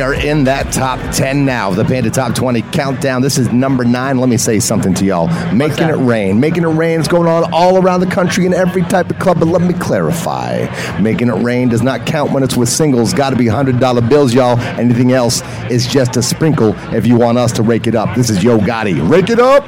we 0.00 0.04
are 0.04 0.14
in 0.14 0.44
that 0.44 0.72
top 0.72 0.98
10 1.14 1.44
now, 1.44 1.68
the 1.68 1.84
Panda 1.84 2.08
Top 2.08 2.34
20 2.34 2.62
countdown. 2.72 3.20
This 3.20 3.36
is 3.36 3.52
number 3.52 3.84
nine. 3.84 4.16
Let 4.16 4.30
me 4.30 4.38
say 4.38 4.58
something 4.58 4.94
to 4.94 5.04
y'all. 5.04 5.28
Making 5.52 5.90
it 5.90 5.96
rain. 5.96 6.40
Making 6.40 6.62
it 6.62 6.68
rain 6.68 7.00
is 7.00 7.06
going 7.06 7.28
on 7.28 7.52
all 7.52 7.76
around 7.76 8.00
the 8.00 8.06
country 8.06 8.46
in 8.46 8.54
every 8.54 8.80
type 8.80 9.10
of 9.10 9.18
club, 9.18 9.38
but 9.40 9.48
let 9.48 9.60
me 9.60 9.74
clarify. 9.74 10.66
Making 11.02 11.28
it 11.28 11.34
rain 11.42 11.68
does 11.68 11.82
not 11.82 12.06
count 12.06 12.32
when 12.32 12.42
it's 12.42 12.56
with 12.56 12.70
singles. 12.70 13.12
Got 13.12 13.30
to 13.30 13.36
be 13.36 13.44
$100 13.44 14.08
bills, 14.08 14.32
y'all. 14.32 14.58
Anything 14.58 15.12
else 15.12 15.42
is 15.68 15.86
just 15.86 16.16
a 16.16 16.22
sprinkle 16.22 16.74
if 16.94 17.06
you 17.06 17.16
want 17.16 17.36
us 17.36 17.52
to 17.52 17.62
rake 17.62 17.86
it 17.86 17.94
up. 17.94 18.16
This 18.16 18.30
is 18.30 18.42
Yo 18.42 18.56
Gotti. 18.56 19.06
Rake 19.06 19.28
it 19.28 19.38
up! 19.38 19.66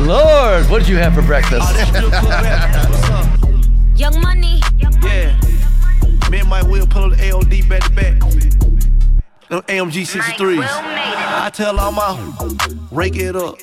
Lord, 0.00 0.68
what 0.68 0.80
did 0.80 0.88
you 0.88 0.96
have 0.96 1.14
for 1.14 1.22
breakfast? 1.22 1.68
Oh, 1.94 3.32
Young 3.94 4.20
money. 4.20 4.60
Yeah. 5.04 5.40
Me 6.30 6.40
and 6.40 6.48
Mike 6.48 6.66
Will 6.66 6.86
pull 6.88 7.10
the 7.10 7.16
AOD 7.16 7.68
back 7.68 7.84
to 7.84 7.90
back. 7.92 8.49
Them 9.50 9.62
AMG 9.62 10.06
63s. 10.06 10.62
I 10.64 11.50
tell 11.52 11.80
all 11.80 11.90
my 11.90 12.86
rake 12.92 13.16
it 13.16 13.34
up, 13.34 13.58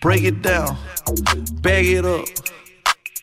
break 0.00 0.24
it 0.24 0.42
down, 0.42 0.76
bag 1.62 1.86
it 1.86 2.04
up. 2.04 2.26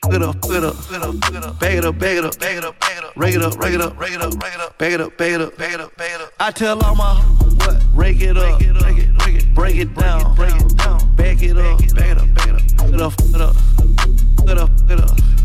It 0.08 0.22
up, 0.22 0.36
it 0.46 0.64
up, 0.64 0.76
it 0.90 1.02
up, 1.04 1.16
it 1.34 1.44
up, 1.44 1.60
bag 1.60 1.78
it 1.78 1.84
up, 1.84 2.00
bag 2.00 2.18
it 2.18 2.24
up, 2.24 2.40
bag 2.40 2.58
it 2.58 2.64
up, 2.64 2.80
bag 2.80 2.98
it 2.98 3.04
up, 3.04 3.18
rake 3.18 3.36
it 3.36 3.42
up, 3.42 3.60
rake 3.60 3.74
it 3.74 3.82
up, 3.82 4.00
rake 4.00 4.14
it 4.14 4.22
up, 4.22 4.40
rake 4.40 4.54
it 4.54 4.62
up, 4.62 4.78
bag 4.78 4.94
it 4.94 5.02
up, 5.02 5.18
bag 5.18 5.34
it 5.34 5.42
up, 5.42 5.58
bag 5.58 5.74
it 5.74 5.82
up, 5.82 5.98
bag 5.98 6.12
it 6.14 6.22
up. 6.22 6.32
I 6.40 6.52
tell 6.52 6.82
all 6.82 6.96
my 6.96 7.16
what, 7.16 7.84
rake 7.94 8.22
it 8.22 8.38
up, 8.38 8.62
rake 8.62 8.70
it, 8.70 9.26
rake 9.26 9.44
it, 9.44 9.54
break 9.54 9.76
it 9.76 9.94
down, 9.96 10.34
break 10.36 10.56
it 10.56 10.78
down, 10.78 11.16
bag 11.18 11.44
it 11.44 11.58
up, 11.58 11.80
bag 11.94 12.10
it 12.10 12.18
up, 12.20 12.34
bag 12.36 12.50
it 12.50 12.56
up, 12.56 12.74
it 12.88 13.02
up, 13.02 13.14
it 13.20 13.42
up, 13.42 13.56
it 14.48 14.58
up, 14.58 14.92
it 14.92 15.00
up. 15.02 15.44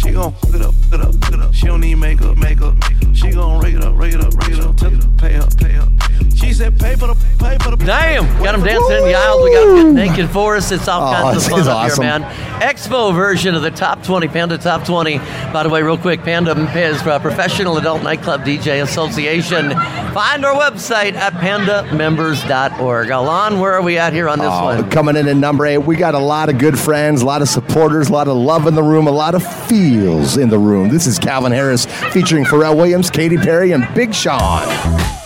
She 0.00 0.12
gon' 0.12 0.32
hook 0.32 0.54
it 0.54 0.62
up, 0.62 0.74
hook 0.74 0.94
it 0.94 1.00
up, 1.00 1.14
hook 1.24 1.34
it 1.34 1.40
up. 1.40 1.54
She 1.54 1.66
don't 1.66 1.80
need 1.80 1.94
makeup, 1.96 2.36
makeup. 2.36 2.74
Makeup. 2.74 3.14
She 3.16 3.30
gon' 3.32 3.60
rake 3.60 3.74
it 3.74 3.84
up, 3.84 3.96
rake 3.98 4.14
it 4.14 4.20
up, 4.20 4.32
rake 4.34 4.52
it 4.56 4.60
up. 4.60 4.76
Tell 4.76 4.90
her 4.90 4.96
to 4.98 5.08
pay 5.18 5.36
up, 5.36 5.54
pay 5.58 5.76
up. 5.76 5.88
She 6.34 6.54
said, 6.54 6.78
pay 6.78 6.94
for 6.96 7.06
the, 7.08 7.14
pay 7.38 7.58
for 7.58 7.70
the. 7.76 7.84
Damn, 7.84 8.24
got 8.42 8.52
them 8.52 8.62
dancing 8.62 8.96
in 8.96 9.04
the 9.04 9.14
aisles. 9.14 9.44
We 9.44 9.52
got 9.52 9.66
them 9.66 9.76
getting 9.76 9.94
naked 9.94 10.30
for 10.30 10.56
us. 10.56 10.70
It's 10.72 10.88
all 10.88 11.08
Oh, 11.08 11.12
kinds 11.12 11.34
this 11.36 11.46
of 11.46 11.50
fun 11.52 11.60
up 11.68 11.76
awesome. 11.76 12.02
here, 12.04 12.18
man. 12.20 12.60
Expo 12.62 13.14
version 13.14 13.54
of 13.54 13.62
the 13.62 13.70
Top 13.70 14.02
20, 14.02 14.28
Panda 14.28 14.56
Top 14.58 14.84
20. 14.84 15.18
By 15.52 15.62
the 15.62 15.68
way, 15.68 15.82
real 15.82 15.98
quick, 15.98 16.22
Panda 16.22 16.52
is 16.78 17.02
uh, 17.06 17.18
Professional 17.18 17.76
Adult 17.76 18.02
Nightclub 18.02 18.42
DJ 18.42 18.82
Association. 18.82 19.70
Find 20.14 20.44
our 20.44 20.54
website 20.58 21.12
at 21.14 21.32
pandamembers.org. 21.34 23.10
Alon, 23.10 23.60
where 23.60 23.72
are 23.74 23.82
we 23.82 23.98
at 23.98 24.12
here 24.12 24.28
on 24.28 24.38
this 24.38 24.48
Oh, 24.50 24.64
one? 24.64 24.90
Coming 24.90 25.16
in 25.16 25.28
at 25.28 25.36
number 25.36 25.66
eight, 25.66 25.78
we 25.78 25.96
got 25.96 26.14
a 26.14 26.18
lot 26.18 26.48
of 26.48 26.58
good 26.58 26.78
friends, 26.78 27.22
a 27.22 27.26
lot 27.26 27.42
of 27.42 27.48
supporters, 27.48 28.08
a 28.08 28.12
lot 28.12 28.28
of 28.28 28.36
love 28.36 28.66
in 28.66 28.74
the 28.74 28.82
room, 28.82 29.06
a 29.06 29.10
lot 29.12 29.34
of 29.34 29.42
feels 29.90 30.36
in 30.36 30.48
the 30.48 30.58
room. 30.58 30.88
This 30.88 31.08
is 31.08 31.18
Calvin 31.18 31.50
Harris 31.50 31.84
featuring 32.12 32.44
Pharrell 32.44 32.76
Williams, 32.76 33.10
Katy 33.10 33.38
Perry, 33.38 33.72
and 33.72 33.92
Big 33.92 34.14
Sean. 34.14 35.19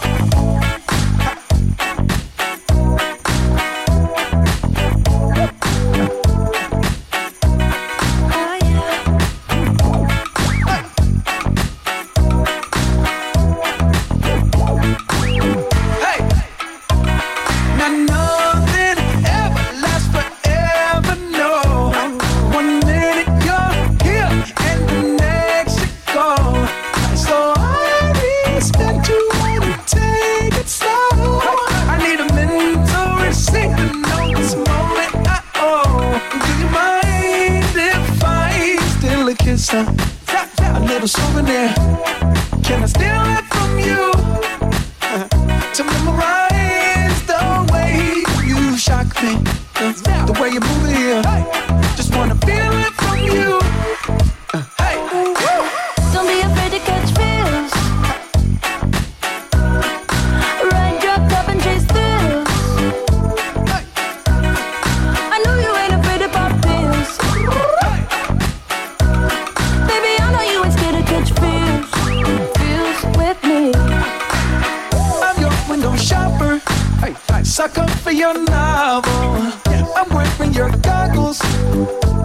Your 78.18 78.34
novel. 78.34 79.52
I'm 79.96 80.08
wearing 80.14 80.52
your 80.52 80.70
goggles. 80.78 81.40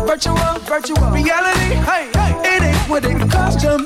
Virtual, 0.06 0.36
virtual 0.65 1.10
reality. 1.12 1.75
Hey, 1.89 2.10
it 2.43 2.63
ain't 2.63 2.89
what 2.89 3.06
it 3.06 3.32
cost 3.32 3.63
you. 3.63 3.86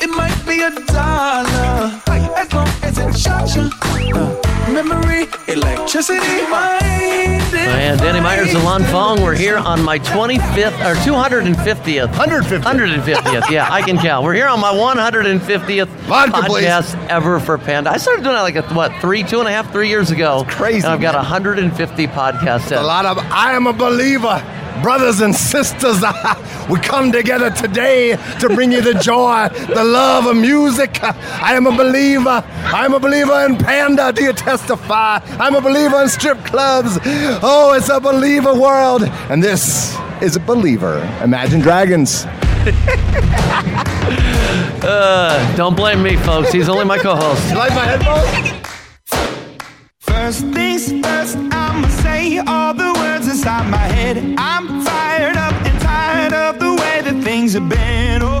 It 0.00 0.10
might 0.10 0.36
be 0.46 0.62
a 0.62 0.70
dollar. 0.92 2.00
As 2.36 2.52
long 2.52 2.68
as 2.82 2.98
it 2.98 3.16
shocks 3.16 3.56
you. 3.56 4.47
Memory, 4.66 5.26
electricity, 5.46 6.18
mind. 6.50 7.38
And 7.54 7.98
Danny 8.00 8.20
Myers 8.20 8.54
and 8.54 8.64
Lon 8.64 8.82
Fong, 8.84 9.22
we're 9.22 9.34
here 9.34 9.56
on 9.56 9.82
my 9.82 9.98
25th 9.98 10.78
or 10.84 10.94
250th. 10.96 12.08
150th. 12.08 12.62
150th, 12.62 13.50
yeah, 13.50 13.68
I 13.70 13.82
can 13.82 13.96
count. 13.98 14.24
We're 14.24 14.34
here 14.34 14.48
on 14.48 14.60
my 14.60 14.72
150th 14.72 15.86
Vodka, 15.86 16.42
please. 16.46 16.66
podcast 16.66 17.08
ever 17.08 17.40
for 17.40 17.56
Panda. 17.56 17.90
I 17.90 17.96
started 17.96 18.22
doing 18.22 18.34
that 18.34 18.42
like, 18.42 18.56
a, 18.56 18.62
what, 18.74 18.92
three, 19.00 19.22
two 19.22 19.38
and 19.38 19.48
a 19.48 19.52
half, 19.52 19.72
three 19.72 19.88
years 19.88 20.10
ago. 20.10 20.44
crazy, 20.48 20.84
And 20.84 20.94
I've 20.94 21.00
got 21.00 21.14
man. 21.14 21.22
150 21.22 22.06
podcasts 22.08 22.76
A 22.78 22.82
lot 22.82 23.06
of 23.06 23.18
I 23.18 23.52
am 23.54 23.66
a 23.66 23.72
believer. 23.72 24.42
Brothers 24.82 25.20
and 25.22 25.34
sisters, 25.34 26.00
we 26.70 26.78
come 26.78 27.10
together 27.10 27.50
today 27.50 28.16
to 28.38 28.48
bring 28.48 28.70
you 28.70 28.80
the 28.80 28.94
joy, 28.94 29.48
the 29.74 29.82
love 29.82 30.26
of 30.26 30.36
music. 30.36 31.02
I 31.02 31.54
am 31.54 31.66
a 31.66 31.76
believer. 31.76 32.44
I 32.46 32.84
am 32.84 32.94
a 32.94 33.00
believer 33.00 33.44
in 33.44 33.56
Panda. 33.56 34.12
Do 34.12 34.22
you 34.22 34.32
testify? 34.48 35.18
I'm 35.38 35.54
a 35.54 35.60
believer 35.60 36.00
in 36.00 36.08
strip 36.08 36.38
clubs. 36.44 36.98
Oh, 37.42 37.74
it's 37.76 37.90
a 37.90 38.00
believer 38.00 38.54
world. 38.54 39.02
And 39.30 39.42
this 39.42 39.94
is 40.22 40.36
a 40.36 40.40
believer. 40.40 40.96
Imagine 41.22 41.60
Dragons. 41.60 42.24
Uh, 44.80 45.56
don't 45.56 45.76
blame 45.76 46.02
me, 46.02 46.16
folks. 46.16 46.50
He's 46.52 46.68
only 46.68 46.84
my 46.84 46.98
co-host. 46.98 47.50
You 47.50 47.56
like 47.56 47.74
my 47.74 47.84
headphones? 47.84 48.68
First 49.98 50.40
things 50.54 50.92
first, 51.04 51.36
I'ma 51.36 51.88
say 52.04 52.38
all 52.38 52.72
the 52.72 52.92
words 52.94 53.26
inside 53.28 53.68
my 53.68 53.86
head. 53.96 54.16
I'm 54.38 54.82
fired 54.82 55.36
up 55.36 55.52
and 55.66 55.80
tired 55.80 56.32
of 56.32 56.58
the 56.60 56.72
way 56.80 57.00
that 57.02 57.22
things 57.24 57.54
have 57.54 57.68
been. 57.68 58.22
Oh, 58.22 58.40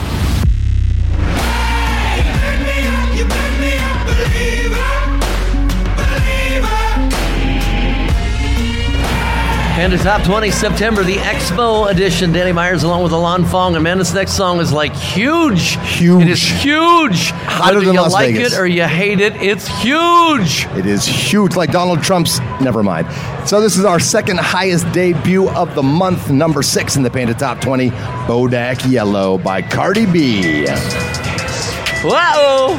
And 9.81 9.91
the 9.91 9.97
top 9.97 10.23
20 10.23 10.51
September, 10.51 11.03
the 11.03 11.15
Expo 11.15 11.89
edition. 11.89 12.31
Danny 12.31 12.51
Myers 12.51 12.83
along 12.83 13.01
with 13.01 13.13
Alon 13.13 13.45
Fong. 13.45 13.73
And 13.73 13.83
man, 13.83 13.97
this 13.97 14.13
next 14.13 14.33
song 14.33 14.59
is 14.59 14.71
like 14.71 14.93
huge. 14.93 15.75
Huge. 15.97 16.21
It 16.21 16.29
is 16.29 16.39
huge. 16.39 17.31
Hotter 17.31 17.77
Whether 17.77 17.85
than 17.87 17.95
you 17.95 18.01
Las 18.01 18.13
like 18.13 18.35
Vegas. 18.35 18.53
it 18.53 18.59
or 18.59 18.67
you 18.67 18.83
hate 18.83 19.19
it, 19.19 19.35
it's 19.37 19.67
huge. 19.81 20.67
It 20.77 20.85
is 20.85 21.03
huge, 21.03 21.55
like 21.55 21.71
Donald 21.71 22.03
Trump's. 22.03 22.39
Never 22.61 22.83
mind. 22.83 23.07
So 23.49 23.59
this 23.59 23.75
is 23.75 23.83
our 23.83 23.99
second 23.99 24.39
highest 24.39 24.85
debut 24.91 25.49
of 25.49 25.73
the 25.73 25.81
month, 25.81 26.29
number 26.29 26.61
six 26.61 26.95
in 26.95 27.01
the 27.01 27.09
Panda 27.09 27.33
Top 27.33 27.59
20, 27.59 27.89
Bodak 27.89 28.87
Yellow 28.87 29.39
by 29.39 29.63
Cardi 29.63 30.05
B. 30.05 30.67
Whoa! 32.03 32.77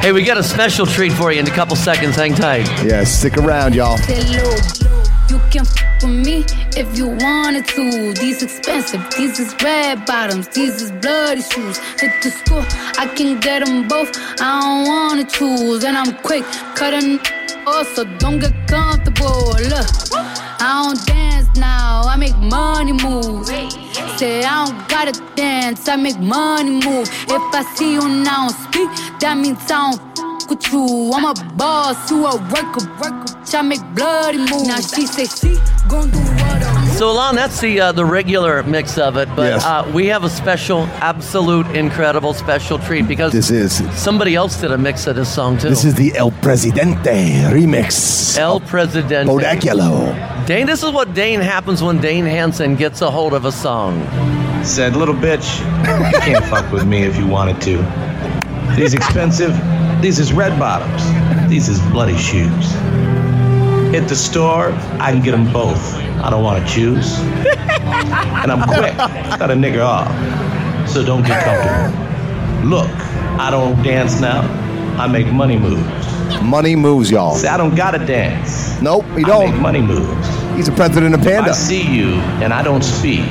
Hey, 0.00 0.12
we 0.12 0.22
got 0.22 0.38
a 0.38 0.44
special 0.44 0.86
treat 0.86 1.10
for 1.10 1.32
you 1.32 1.40
in 1.40 1.48
a 1.48 1.50
couple 1.50 1.74
seconds. 1.74 2.14
Hang 2.14 2.36
tight. 2.36 2.68
Yeah, 2.84 3.02
stick 3.02 3.36
around, 3.38 3.74
y'all. 3.74 3.96
Say, 3.98 4.22
look, 4.40 4.85
you 5.30 5.38
can 5.50 5.66
f 5.66 6.02
with 6.02 6.26
me 6.26 6.44
if 6.76 6.96
you 6.96 7.08
wanted 7.08 7.66
to. 7.68 8.12
These 8.14 8.42
expensive, 8.42 9.02
these 9.16 9.38
is 9.38 9.54
red 9.62 10.04
bottoms, 10.06 10.48
these 10.48 10.82
is 10.82 10.90
bloody 11.02 11.42
shoes. 11.42 11.78
Hit 12.00 12.12
the 12.22 12.30
school, 12.30 12.64
I 12.98 13.06
can 13.16 13.40
get 13.40 13.64
them 13.64 13.88
both. 13.88 14.10
I 14.40 14.60
don't 14.60 14.88
wanna 14.88 15.24
choose, 15.24 15.84
and 15.84 15.96
I'm 15.96 16.14
quick 16.22 16.44
cutting 16.74 17.18
off, 17.66 17.86
so 17.94 18.04
don't 18.18 18.38
get 18.38 18.54
comfortable. 18.68 19.54
Look, 19.72 19.88
I 20.14 20.82
don't 20.84 21.06
dance 21.06 21.48
now, 21.56 22.02
I 22.04 22.16
make 22.16 22.36
money 22.36 22.92
move. 22.92 23.46
Say 24.18 24.44
I 24.44 24.64
don't 24.64 24.88
gotta 24.88 25.12
dance, 25.34 25.88
I 25.88 25.96
make 25.96 26.18
money 26.18 26.70
move. 26.86 27.08
If 27.28 27.54
I 27.54 27.62
see 27.74 27.92
you 27.94 28.08
now 28.08 28.48
speak, 28.48 28.88
that 29.20 29.36
means 29.36 29.58
I 29.70 29.90
don't 29.90 30.16
f- 30.46 30.50
with 30.50 30.72
you. 30.72 31.10
I'm 31.14 31.24
a 31.24 31.34
boss, 31.54 32.10
you 32.10 32.24
a 32.26 32.36
worker, 32.36 32.86
worker. 33.00 33.32
I 33.54 33.62
make 33.62 33.80
bloody 33.94 34.38
moves. 34.38 34.66
Now 34.66 34.76
she 34.80 35.06
say 35.06 35.24
she 35.26 35.56
gon' 35.88 36.10
do 36.10 36.18
what 36.18 36.62
a 36.62 36.96
So, 36.96 37.10
Alon, 37.10 37.36
that's 37.36 37.60
the 37.60 37.80
uh, 37.80 37.92
the 37.92 38.04
regular 38.04 38.62
mix 38.64 38.98
of 38.98 39.16
it, 39.16 39.28
but 39.36 39.42
Yes. 39.52 39.64
uh, 39.64 39.90
we 39.94 40.06
have 40.08 40.24
a 40.24 40.28
special, 40.28 40.82
absolute, 41.00 41.66
incredible 41.76 42.34
special 42.34 42.78
treat 42.78 43.06
because 43.06 43.32
This 43.32 43.50
is 43.50 43.82
somebody 43.98 44.34
else 44.34 44.60
did 44.60 44.72
a 44.72 44.78
mix 44.78 45.06
of 45.06 45.16
this 45.16 45.32
song 45.32 45.58
too. 45.58 45.68
this 45.68 45.84
is 45.84 45.94
the 45.94 46.14
El 46.16 46.32
Presidente 46.42 47.48
remix. 47.50 48.36
El 48.38 48.60
Presidente. 48.60 49.28
Bodak 49.30 49.62
Yellow. 49.64 50.12
Dane, 50.46 50.66
this 50.66 50.82
is 50.82 50.90
what 50.90 51.14
Dane 51.14 51.40
happens 51.40 51.82
when 51.82 51.98
Dane 52.00 52.26
Hansen 52.26 52.74
gets 52.76 53.00
a 53.00 53.10
hold 53.10 53.32
of 53.32 53.44
a 53.44 53.52
song. 53.52 54.02
Said, 54.64 54.96
little 54.96 55.14
bitch, 55.14 55.60
you 56.12 56.20
can't 56.20 56.44
fuck 56.46 56.70
with 56.72 56.84
me 56.84 57.04
if 57.04 57.16
you 57.16 57.26
wanted 57.26 57.60
to. 57.62 57.76
These 58.76 58.94
expensive, 58.94 59.52
these 60.06 60.20
is 60.20 60.32
red 60.32 60.56
bottoms, 60.56 61.02
these 61.50 61.68
is 61.68 61.80
bloody 61.90 62.16
shoes. 62.16 62.70
Hit 63.90 64.06
the 64.06 64.14
store, 64.14 64.70
I 65.00 65.10
can 65.10 65.20
get 65.20 65.32
them 65.32 65.52
both. 65.52 65.96
I 66.22 66.30
don't 66.30 66.44
want 66.44 66.64
to 66.64 66.72
choose. 66.72 67.18
And 67.18 68.52
I'm 68.52 68.62
quick, 68.68 68.96
got 68.96 69.50
a 69.50 69.54
nigger 69.54 69.84
off. 69.84 70.08
So 70.88 71.04
don't 71.04 71.26
get 71.26 71.42
comfortable. 71.42 72.68
Look, 72.68 72.88
I 73.40 73.50
don't 73.50 73.82
dance 73.82 74.20
now, 74.20 74.42
I 74.96 75.08
make 75.08 75.26
money 75.32 75.58
moves. 75.58 76.40
Money 76.40 76.76
moves, 76.76 77.10
y'all. 77.10 77.34
See, 77.34 77.48
I 77.48 77.56
don't 77.56 77.74
gotta 77.74 77.98
dance. 77.98 78.80
Nope, 78.80 79.06
you 79.16 79.24
don't. 79.24 79.50
make 79.54 79.60
money 79.60 79.80
moves. 79.80 80.28
He's 80.54 80.68
a 80.68 80.72
president 80.72 81.16
of 81.16 81.26
If 81.26 81.42
I 81.42 81.50
see 81.50 81.82
you 81.82 82.10
and 82.44 82.52
I 82.52 82.62
don't 82.62 82.84
speak, 82.84 83.24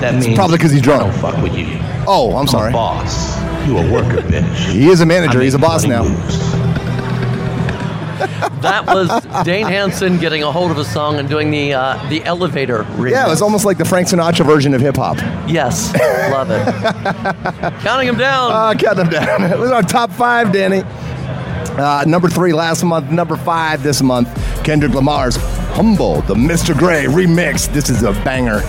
that 0.00 0.14
means 0.14 0.34
probably 0.36 0.56
'cause 0.56 0.70
he's 0.70 0.80
drunk. 0.80 1.02
I 1.02 1.10
don't 1.10 1.20
fuck 1.20 1.42
with 1.42 1.54
you. 1.54 1.66
Oh, 2.06 2.34
I'm 2.34 2.46
sorry. 2.46 2.70
a 2.70 2.72
boss. 2.72 3.37
You 3.68 3.76
a 3.76 3.92
worker, 3.92 4.22
bitch. 4.22 4.72
He 4.72 4.88
is 4.88 5.02
a 5.02 5.06
manager. 5.06 5.40
I 5.40 5.44
He's 5.44 5.52
a 5.52 5.58
boss 5.58 5.84
now. 5.84 6.04
That 8.62 8.86
was 8.86 9.44
Dane 9.44 9.66
Hansen 9.66 10.18
getting 10.18 10.42
a 10.42 10.50
hold 10.50 10.70
of 10.70 10.78
a 10.78 10.86
song 10.86 11.18
and 11.18 11.28
doing 11.28 11.50
the 11.50 11.74
uh, 11.74 12.08
the 12.08 12.24
elevator 12.24 12.84
remix. 12.84 13.10
Yeah, 13.10 13.26
it 13.26 13.28
was 13.28 13.42
almost 13.42 13.66
like 13.66 13.76
the 13.76 13.84
Frank 13.84 14.08
Sinatra 14.08 14.46
version 14.46 14.72
of 14.72 14.80
hip 14.80 14.96
hop. 14.96 15.18
Yes, 15.46 15.92
love 16.32 16.50
it. 16.50 16.64
Counting 17.82 18.06
them 18.06 18.16
down. 18.16 18.52
Uh, 18.52 18.74
count 18.74 18.96
them 18.96 19.10
down. 19.10 19.42
it 19.52 19.58
was 19.58 19.70
our 19.70 19.82
top 19.82 20.10
five, 20.10 20.50
Danny. 20.50 20.80
Uh, 21.76 22.04
number 22.06 22.30
three 22.30 22.54
last 22.54 22.82
month, 22.82 23.10
number 23.10 23.36
five 23.36 23.82
this 23.82 24.00
month. 24.00 24.28
Kendrick 24.64 24.94
Lamar's 24.94 25.36
Humble, 25.74 26.22
the 26.22 26.34
Mr. 26.34 26.76
Gray 26.76 27.04
remix. 27.04 27.70
This 27.70 27.90
is 27.90 28.02
a 28.02 28.12
banger. 28.24 28.62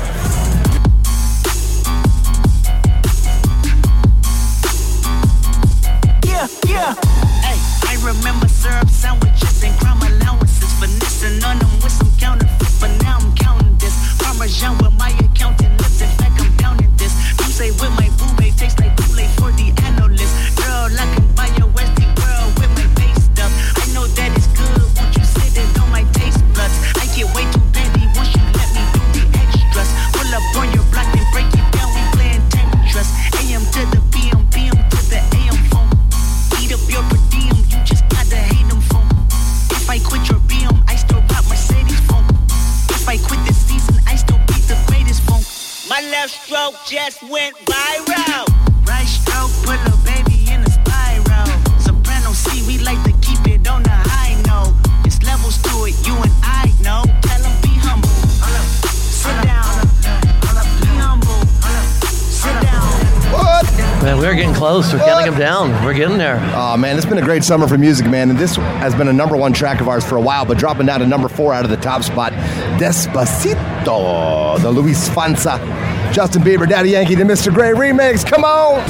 Close. 64.81 64.93
We're 64.93 64.99
counting 64.99 65.31
them 65.31 65.39
down. 65.39 65.85
We're 65.85 65.93
getting 65.93 66.17
there. 66.17 66.39
Oh 66.55 66.77
man, 66.77 66.95
it's 66.95 67.05
been 67.05 67.17
a 67.17 67.23
great 67.23 67.43
summer 67.43 67.67
for 67.67 67.77
music, 67.77 68.07
man. 68.07 68.29
And 68.29 68.39
this 68.39 68.55
has 68.55 68.95
been 68.95 69.09
a 69.09 69.13
number 69.13 69.35
one 69.35 69.51
track 69.51 69.81
of 69.81 69.89
ours 69.89 70.05
for 70.05 70.15
a 70.15 70.21
while, 70.21 70.45
but 70.45 70.57
dropping 70.57 70.85
down 70.85 71.01
to 71.01 71.05
number 71.05 71.27
four 71.27 71.53
out 71.53 71.65
of 71.65 71.69
the 71.69 71.77
top 71.77 72.01
spot. 72.03 72.31
Despacito, 72.79 74.61
the 74.61 74.71
Luis 74.71 75.09
Fonsi, 75.09 76.13
Justin 76.13 76.43
Bieber, 76.43 76.67
Daddy 76.67 76.91
Yankee, 76.91 77.15
the 77.15 77.25
Mr. 77.25 77.53
Gray 77.53 77.71
remix. 77.71 78.25
Come 78.25 78.45
on. 78.45 78.81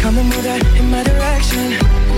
Come 0.00 0.18
and 0.18 0.28
move 0.28 0.42
that 0.42 0.62
in 0.76 0.90
my 0.90 1.02
direction. 1.02 1.72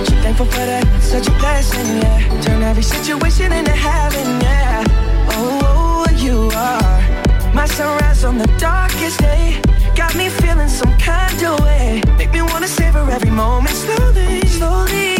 So 0.04 0.12
thankful 0.22 0.46
for 0.46 0.56
that, 0.56 0.84
such 1.00 1.28
a 1.28 1.38
blessing, 1.38 1.98
yeah. 1.98 2.42
Turn 2.42 2.62
every 2.62 2.82
situation 2.82 3.52
into 3.52 3.70
heaven, 3.70 4.40
yeah. 4.40 4.82
Oh, 5.30 6.06
oh, 6.08 6.12
you 6.16 6.50
are 6.56 7.54
my 7.54 7.66
sunrise 7.66 8.24
on 8.24 8.38
the 8.38 8.48
darkest 8.58 9.20
day. 9.20 9.62
Got 9.96 10.14
me 10.14 10.28
feeling 10.28 10.68
some 10.68 10.96
kind 10.98 11.42
of 11.42 11.60
way. 11.60 12.02
Make 12.18 12.32
me 12.32 12.42
wanna 12.42 12.68
savor 12.68 13.08
every 13.10 13.30
moment 13.30 13.74
slowly, 13.74 14.42
slowly. 14.46 15.16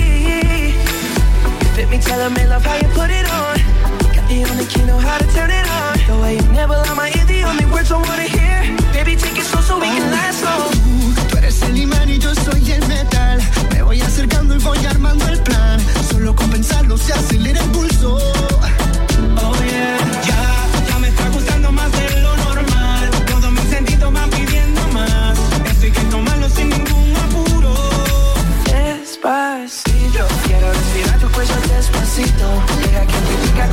Fit 1.75 1.89
me, 1.89 1.99
tell 1.99 2.29
me 2.31 2.47
love 2.47 2.65
how 2.65 2.77
you 2.77 2.89
put 2.89 3.11
it 3.11 3.27
on. 3.41 3.57
Got 4.15 4.29
the 4.29 4.45
only 4.51 4.67
key, 4.67 4.85
know 4.85 4.99
how 4.99 5.17
to 5.19 5.27
turn 5.33 5.51
it 5.51 5.67
on. 5.81 5.97
The 6.07 6.23
way 6.23 6.35
you 6.37 6.49
never 6.53 6.75
lie 6.75 6.95
my 6.95 7.09
ear, 7.09 7.25
the 7.25 7.43
only 7.45 7.65
words 7.73 7.91
I 7.91 7.97
wanna 7.97 8.26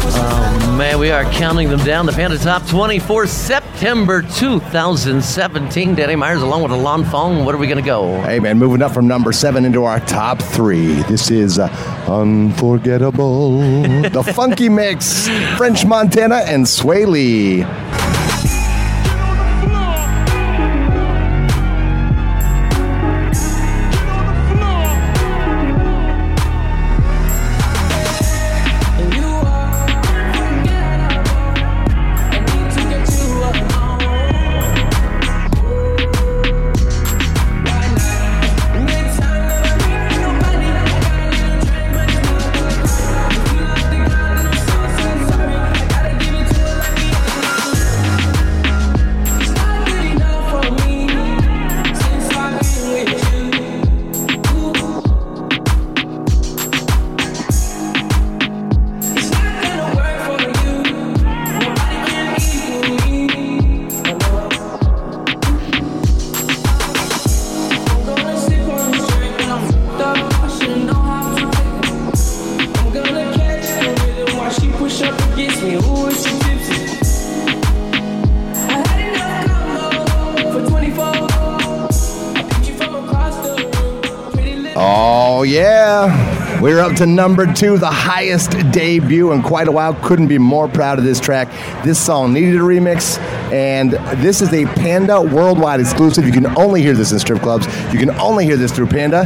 Oh 0.06 0.76
man, 0.78 1.00
we 1.00 1.12
are 1.12 1.24
counting 1.32 1.70
them 1.70 1.80
down. 1.84 2.06
The 2.06 2.12
Panda 2.12 2.38
Top 2.38 2.66
20 2.68 3.00
for 3.00 3.26
September 3.26 4.22
2017. 4.22 5.96
Danny 5.96 6.16
Myers 6.16 6.42
along 6.42 6.64
with 6.64 6.72
Alon 6.72 7.06
Fong. 7.06 7.46
What 7.46 7.56
are 7.56 7.58
we 7.58 7.68
going 7.68 7.78
to 7.78 7.86
go? 7.86 8.22
Hey 8.22 8.40
man, 8.40 8.58
moving 8.60 8.82
up 8.82 8.94
from 8.94 9.08
number 9.08 9.32
seven 9.32 9.66
into 9.66 9.84
our 9.86 10.00
top 10.02 10.42
three. 10.42 10.94
This 11.04 11.32
is 11.32 11.58
uh, 11.60 11.68
Unforgettable. 12.08 13.60
the 14.10 14.24
Funky 14.36 14.68
Mix, 14.70 15.28
French 15.58 15.86
Montana, 15.86 16.42
and 16.46 16.66
Swae 16.66 17.08
Lee. 17.08 17.62
To 87.04 87.10
number 87.10 87.52
two, 87.52 87.78
the 87.78 87.86
highest 87.86 88.52
debut 88.72 89.34
in 89.34 89.42
quite 89.42 89.68
a 89.68 89.72
while. 89.72 89.94
Couldn't 89.94 90.28
be 90.28 90.38
more 90.38 90.70
proud 90.70 91.00
of 91.00 91.04
this 91.04 91.20
track. 91.20 91.50
This 91.84 92.04
song 92.04 92.32
needed 92.34 92.56
a 92.56 92.60
remix, 92.60 93.20
and 93.52 93.92
this 94.24 94.42
is 94.42 94.54
a 94.54 94.66
Panda 94.66 95.22
worldwide 95.22 95.82
exclusive. 95.82 96.26
You 96.26 96.32
can 96.32 96.58
only 96.58 96.82
hear 96.82 96.94
this 96.94 97.12
in 97.12 97.20
strip 97.20 97.42
clubs. 97.42 97.66
You 97.92 98.00
can 98.00 98.12
only 98.12 98.46
hear 98.46 98.56
this 98.56 98.72
through 98.72 98.88
Panda, 98.88 99.26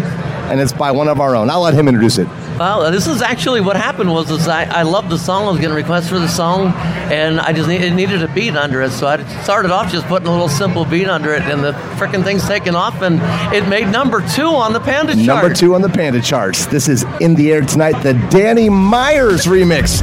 and 0.49 0.59
it's 0.59 0.73
by 0.73 0.91
one 0.91 1.07
of 1.07 1.19
our 1.19 1.35
own. 1.35 1.49
I'll 1.49 1.61
let 1.61 1.75
him 1.75 1.87
introduce 1.87 2.17
it. 2.17 2.27
Well, 2.57 2.91
this 2.91 3.05
is 3.05 3.21
actually 3.21 3.61
what 3.61 3.75
happened 3.75 4.11
was 4.11 4.31
is 4.31 4.47
I, 4.47 4.63
I 4.63 4.81
loved 4.81 5.09
the 5.09 5.17
song. 5.19 5.47
I 5.47 5.51
was 5.51 5.59
getting 5.59 5.75
requests 5.75 6.09
for 6.09 6.17
the 6.17 6.27
song, 6.27 6.73
and 7.11 7.39
I 7.39 7.53
just 7.53 7.69
need, 7.69 7.81
it 7.81 7.93
needed 7.93 8.23
a 8.23 8.27
beat 8.33 8.55
under 8.55 8.81
it. 8.81 8.89
So 8.91 9.05
I 9.05 9.23
started 9.43 9.69
off 9.69 9.91
just 9.91 10.07
putting 10.07 10.27
a 10.27 10.31
little 10.31 10.49
simple 10.49 10.83
beat 10.83 11.07
under 11.07 11.33
it, 11.35 11.43
and 11.43 11.63
the 11.63 11.73
freaking 11.97 12.23
thing's 12.23 12.47
taken 12.47 12.73
off, 12.73 13.03
and 13.03 13.19
it 13.55 13.67
made 13.69 13.89
number 13.89 14.27
two 14.29 14.47
on 14.47 14.73
the 14.73 14.79
Panda 14.79 15.13
chart. 15.13 15.43
Number 15.43 15.53
two 15.53 15.75
on 15.75 15.83
the 15.83 15.89
Panda 15.89 16.19
charts. 16.19 16.65
This 16.65 16.89
is 16.89 17.05
In 17.19 17.35
the 17.35 17.51
Air 17.51 17.61
Tonight, 17.61 18.01
the 18.01 18.13
Danny 18.31 18.69
Myers 18.69 19.45
remix. 19.45 20.01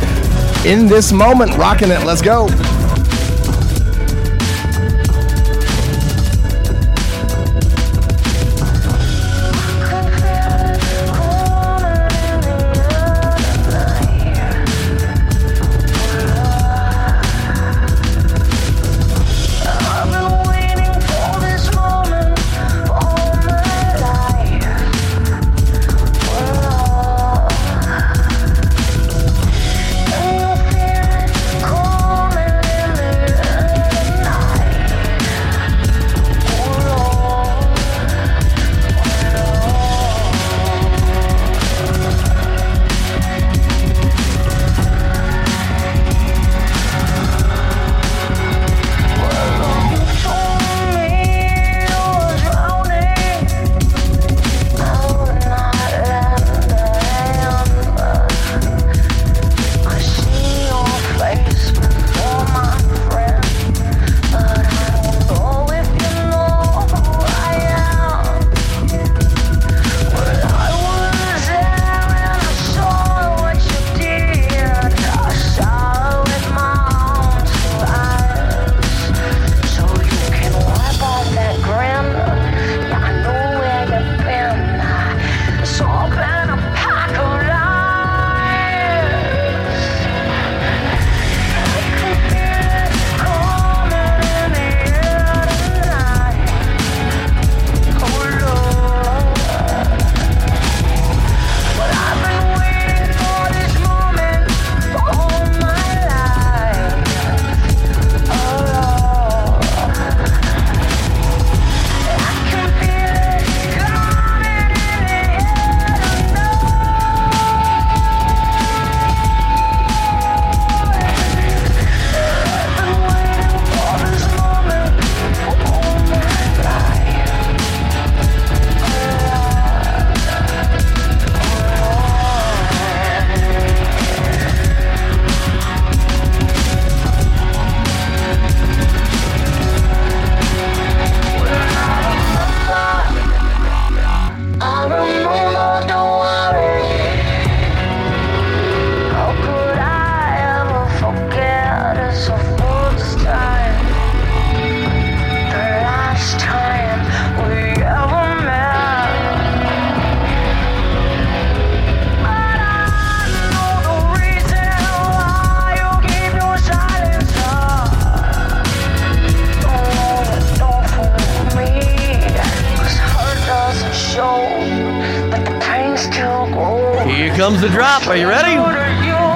In 0.65 0.87
this 0.87 1.13
moment, 1.13 1.57
rocking 1.57 1.91
it. 1.91 2.05
Let's 2.05 2.23
go. 2.23 2.49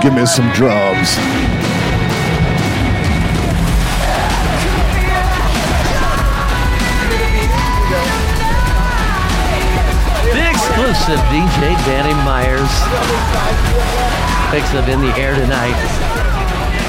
Give 0.08 0.16
me 0.16 0.24
some 0.24 0.50
drums. 0.54 1.16
The 10.32 10.48
exclusive 10.48 11.18
DJ 11.28 11.76
Danny 11.84 12.14
Myers. 12.24 12.72
Picks 14.50 14.74
up 14.74 14.88
in 14.88 15.00
the 15.02 15.14
air 15.18 15.34
tonight. 15.34 15.74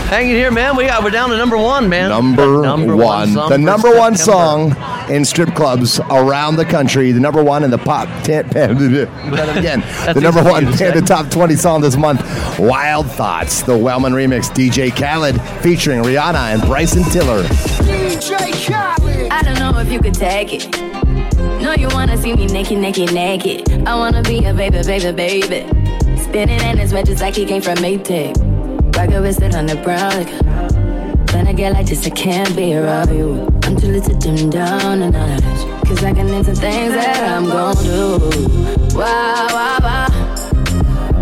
Hanging 0.10 0.32
here, 0.36 0.50
man. 0.50 0.76
We 0.76 0.86
got 0.88 1.04
we're 1.04 1.12
down 1.12 1.30
to 1.30 1.38
number 1.38 1.58
one, 1.58 1.88
man. 1.88 2.10
Number, 2.10 2.62
number 2.64 2.96
one. 2.96 3.36
one 3.36 3.50
the 3.50 3.58
number 3.60 3.96
one 3.96 4.16
September. 4.16 4.74
song 4.74 5.12
in 5.12 5.24
strip 5.24 5.54
clubs 5.54 6.00
around 6.10 6.56
the 6.56 6.66
country. 6.66 7.12
The 7.12 7.20
number 7.20 7.44
one 7.44 7.64
in 7.64 7.70
the 7.70 7.78
pop 7.78 8.08
10. 8.24 8.46
again, 8.56 9.82
the 10.14 10.20
number 10.22 10.44
one 10.44 10.74
say. 10.74 10.92
Panda 10.92 11.06
Top 11.06 11.30
20 11.30 11.56
song 11.56 11.82
this 11.82 11.96
month. 11.96 12.22
Wild 12.60 13.10
Thoughts, 13.10 13.62
the 13.62 13.78
Wellman 13.78 14.12
remix. 14.12 14.50
DJ 14.52 14.94
Khaled 14.94 15.40
featuring 15.64 16.04
Rihanna 16.04 16.54
and 16.54 16.62
Bryson 16.64 17.04
Tiller. 17.06 17.46
I 19.32 19.42
don't 19.44 19.60
know 19.60 19.80
if 19.80 19.90
you 19.90 20.02
could 20.02 20.14
take 20.14 20.54
it. 20.54 20.82
No, 21.62 21.74
you 21.74 21.88
wanna 21.88 22.18
see 22.18 22.34
me 22.34 22.48
naked, 22.48 22.78
naked, 22.80 23.14
naked. 23.14 23.88
I 23.88 23.96
wanna 23.96 24.22
be 24.24 24.44
a 24.44 24.54
baby, 24.54 24.84
baby, 24.84 25.12
baby. 25.12 26.18
Spinning 26.18 26.60
in 26.60 26.78
his 26.78 26.92
red 26.92 27.06
just 27.06 27.22
like 27.22 27.36
he 27.36 27.46
came 27.46 27.62
from 27.62 27.78
Maytag. 27.78 28.36
Rocket 28.94 29.22
with 29.22 29.42
it 29.42 29.56
on 29.56 29.66
the 29.66 29.76
brown. 29.78 30.12
Like, 30.12 31.34
when 31.34 31.48
I 31.48 31.54
get 31.54 31.72
like 31.72 31.86
this, 31.86 32.06
I 32.06 32.10
can't 32.10 32.54
be 32.58 32.76
around 32.76 33.16
you. 33.16 33.48
I'm 33.64 33.78
too 33.78 33.88
little 33.88 34.20
to 34.20 34.36
dim 34.36 34.50
down 34.50 35.02
and 35.02 35.16
all. 35.16 35.86
Cause 35.86 36.04
I 36.04 36.14
can 36.14 36.28
into 36.28 36.54
things 36.54 36.94
that 36.94 37.24
I'm 37.24 37.46
gon' 37.46 37.76
do. 37.84 38.98
Wow, 38.98 39.48
wow, 39.50 39.78
wow. 39.82 40.29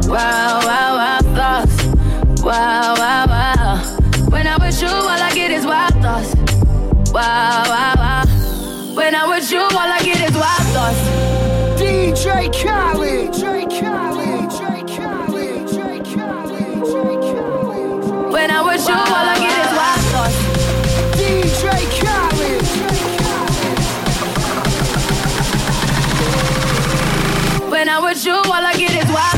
Wow, 0.08 0.62
wow, 0.64 0.96
wow, 0.96 1.20
thoughts. 1.36 1.84
Wow, 2.42 2.96
wow, 2.96 3.26
wow. 3.28 3.78
When 4.30 4.48
I'm 4.48 4.62
with 4.62 4.82
you, 4.82 4.88
all 4.88 5.10
I 5.10 5.32
get 5.34 5.52
is 5.52 5.66
wild 5.66 5.94
thoughts. 6.02 6.34
Wow, 7.12 7.64
wow, 7.68 7.94
wow. 7.98 8.26
When 8.96 9.14
I'm 9.14 9.30
with 9.30 9.52
you, 9.52 9.60
all 9.60 9.78
I 9.78 10.00
get 10.02 10.22
is 10.22 10.34
wild 10.34 10.68
thoughts. 10.72 11.02
DJ 11.76 12.50
Khaled. 12.56 13.34
DJ 13.34 13.68
Khaled. 13.68 14.50
DJ 14.50 14.80
Khaled. 14.96 15.68
DJ 15.68 16.00
Khaled. 16.16 16.84
DJ 16.86 16.96
Khaled. 17.28 18.32
When 18.32 18.50
I'm 18.50 18.66
with 18.66 18.88
you, 18.88 18.96
all 18.96 19.28
I 19.28 19.38
get 19.38 19.60
is 19.66 19.72
wild 19.76 20.02
thoughts. 20.14 20.38
DJ 21.20 21.66
Khaled. 22.00 22.66
When 27.70 27.90
I'm 27.90 28.04
with 28.04 28.26
you, 28.26 28.36
all 28.36 28.54
I 28.54 28.74
get 28.78 28.96
is 29.04 29.12
wild 29.12 29.37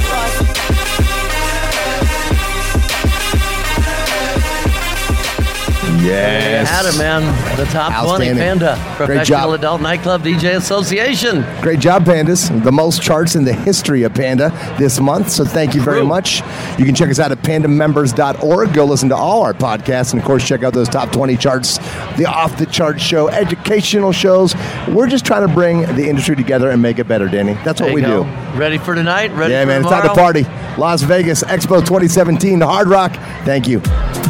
Yes. 6.02 6.70
Had 6.70 6.86
it, 6.86 6.97
man. 6.97 7.22
The 7.58 7.66
top 7.66 7.91
20 7.91 8.12
Outstanding. 8.12 8.38
Panda 8.38 8.76
Great 8.97 9.08
Professional 9.08 9.39
job. 9.52 9.60
Adult 9.60 9.82
Nightclub 9.82 10.24
DJ 10.24 10.56
Association. 10.56 11.45
Great 11.62 11.80
job, 11.80 12.06
Pandas. 12.06 12.64
The 12.64 12.72
most 12.72 13.02
charts 13.02 13.36
in 13.36 13.43
the 13.43 13.54
history 13.54 14.04
of 14.04 14.14
Panda 14.14 14.50
this 14.80 15.00
month. 15.00 15.30
So 15.30 15.43
thank 15.43 15.76
you 15.76 15.82
very 15.82 16.06
much. 16.06 16.41
You 16.78 16.86
can 16.86 16.95
check 16.95 17.10
us 17.10 17.20
out 17.20 17.32
at 17.32 17.39
pandamembers.org. 17.39 18.74
Go 18.74 18.86
listen 18.86 19.10
to 19.10 19.16
all 19.16 19.41
our 19.41 19.54
podcasts. 19.54 20.14
And 20.14 20.22
of 20.22 20.26
course, 20.26 20.47
check 20.47 20.64
out 20.64 20.74
those 20.74 20.89
top 20.89 21.12
20 21.12 21.36
charts, 21.38 21.78
the 22.18 22.26
off 22.26 22.58
the 22.58 22.66
chart 22.66 23.00
show, 23.02 23.28
educational 23.28 24.12
shows. 24.12 24.56
We're 24.88 25.08
just 25.08 25.26
trying 25.26 25.47
to 25.47 25.54
bring 25.54 25.82
the 25.95 26.08
industry 26.08 26.36
together 26.36 26.70
and 26.70 26.82
make 26.82 27.00
it 27.00 27.08
better, 27.08 27.28
Danny. 27.28 27.54
That's 27.66 27.82
what 27.82 27.88
There 27.88 27.95
we 27.95 28.02
you 28.02 28.08
do. 28.08 28.24
Ready 28.58 28.78
for 28.78 28.95
tonight? 28.95 29.32
Ready 29.32 29.54
yeah, 29.54 29.64
for 29.64 29.68
man. 29.68 29.82
It's 29.82 29.89
tomorrow? 29.89 30.08
time 30.08 30.16
to 30.16 30.22
party. 30.22 30.59
Las 30.78 31.01
Vegas 31.03 31.43
Expo 31.43 31.80
2017, 31.80 32.59
the 32.59 32.67
Hard 32.67 32.88
Rock. 32.88 33.13
Thank 33.45 33.67
you. 33.67 33.82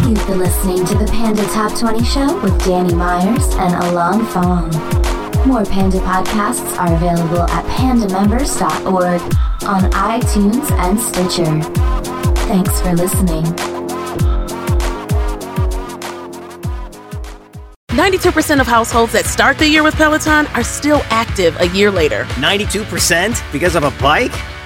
You've 0.07 0.25
been 0.27 0.39
listening 0.39 0.85
to 0.85 0.95
the 0.95 1.09
Panda 1.11 1.43
Top 1.47 1.77
20 1.77 2.03
Show 2.03 2.41
with 2.41 2.57
Danny 2.65 2.93
Myers 2.93 3.43
and 3.55 3.73
Alon 3.85 4.25
Fong. 4.27 4.69
More 5.47 5.63
Panda 5.65 5.99
podcasts 5.99 6.77
are 6.79 6.93
available 6.95 7.43
at 7.49 7.65
pandamembers.org 7.77 9.21
on 9.63 9.91
iTunes 9.91 10.71
and 10.71 10.99
Stitcher. 10.99 11.61
Thanks 12.47 12.81
for 12.81 12.93
listening. 12.93 13.45
92% 17.99 18.61
of 18.61 18.67
households 18.67 19.11
that 19.11 19.25
start 19.25 19.57
the 19.57 19.67
year 19.67 19.83
with 19.83 19.93
Peloton 19.95 20.47
are 20.47 20.63
still 20.63 21.01
active 21.09 21.55
a 21.59 21.67
year 21.67 21.91
later. 21.91 22.23
92% 22.35 23.51
because 23.51 23.75
of 23.75 23.83
a 23.83 23.91
bike? 24.01 24.31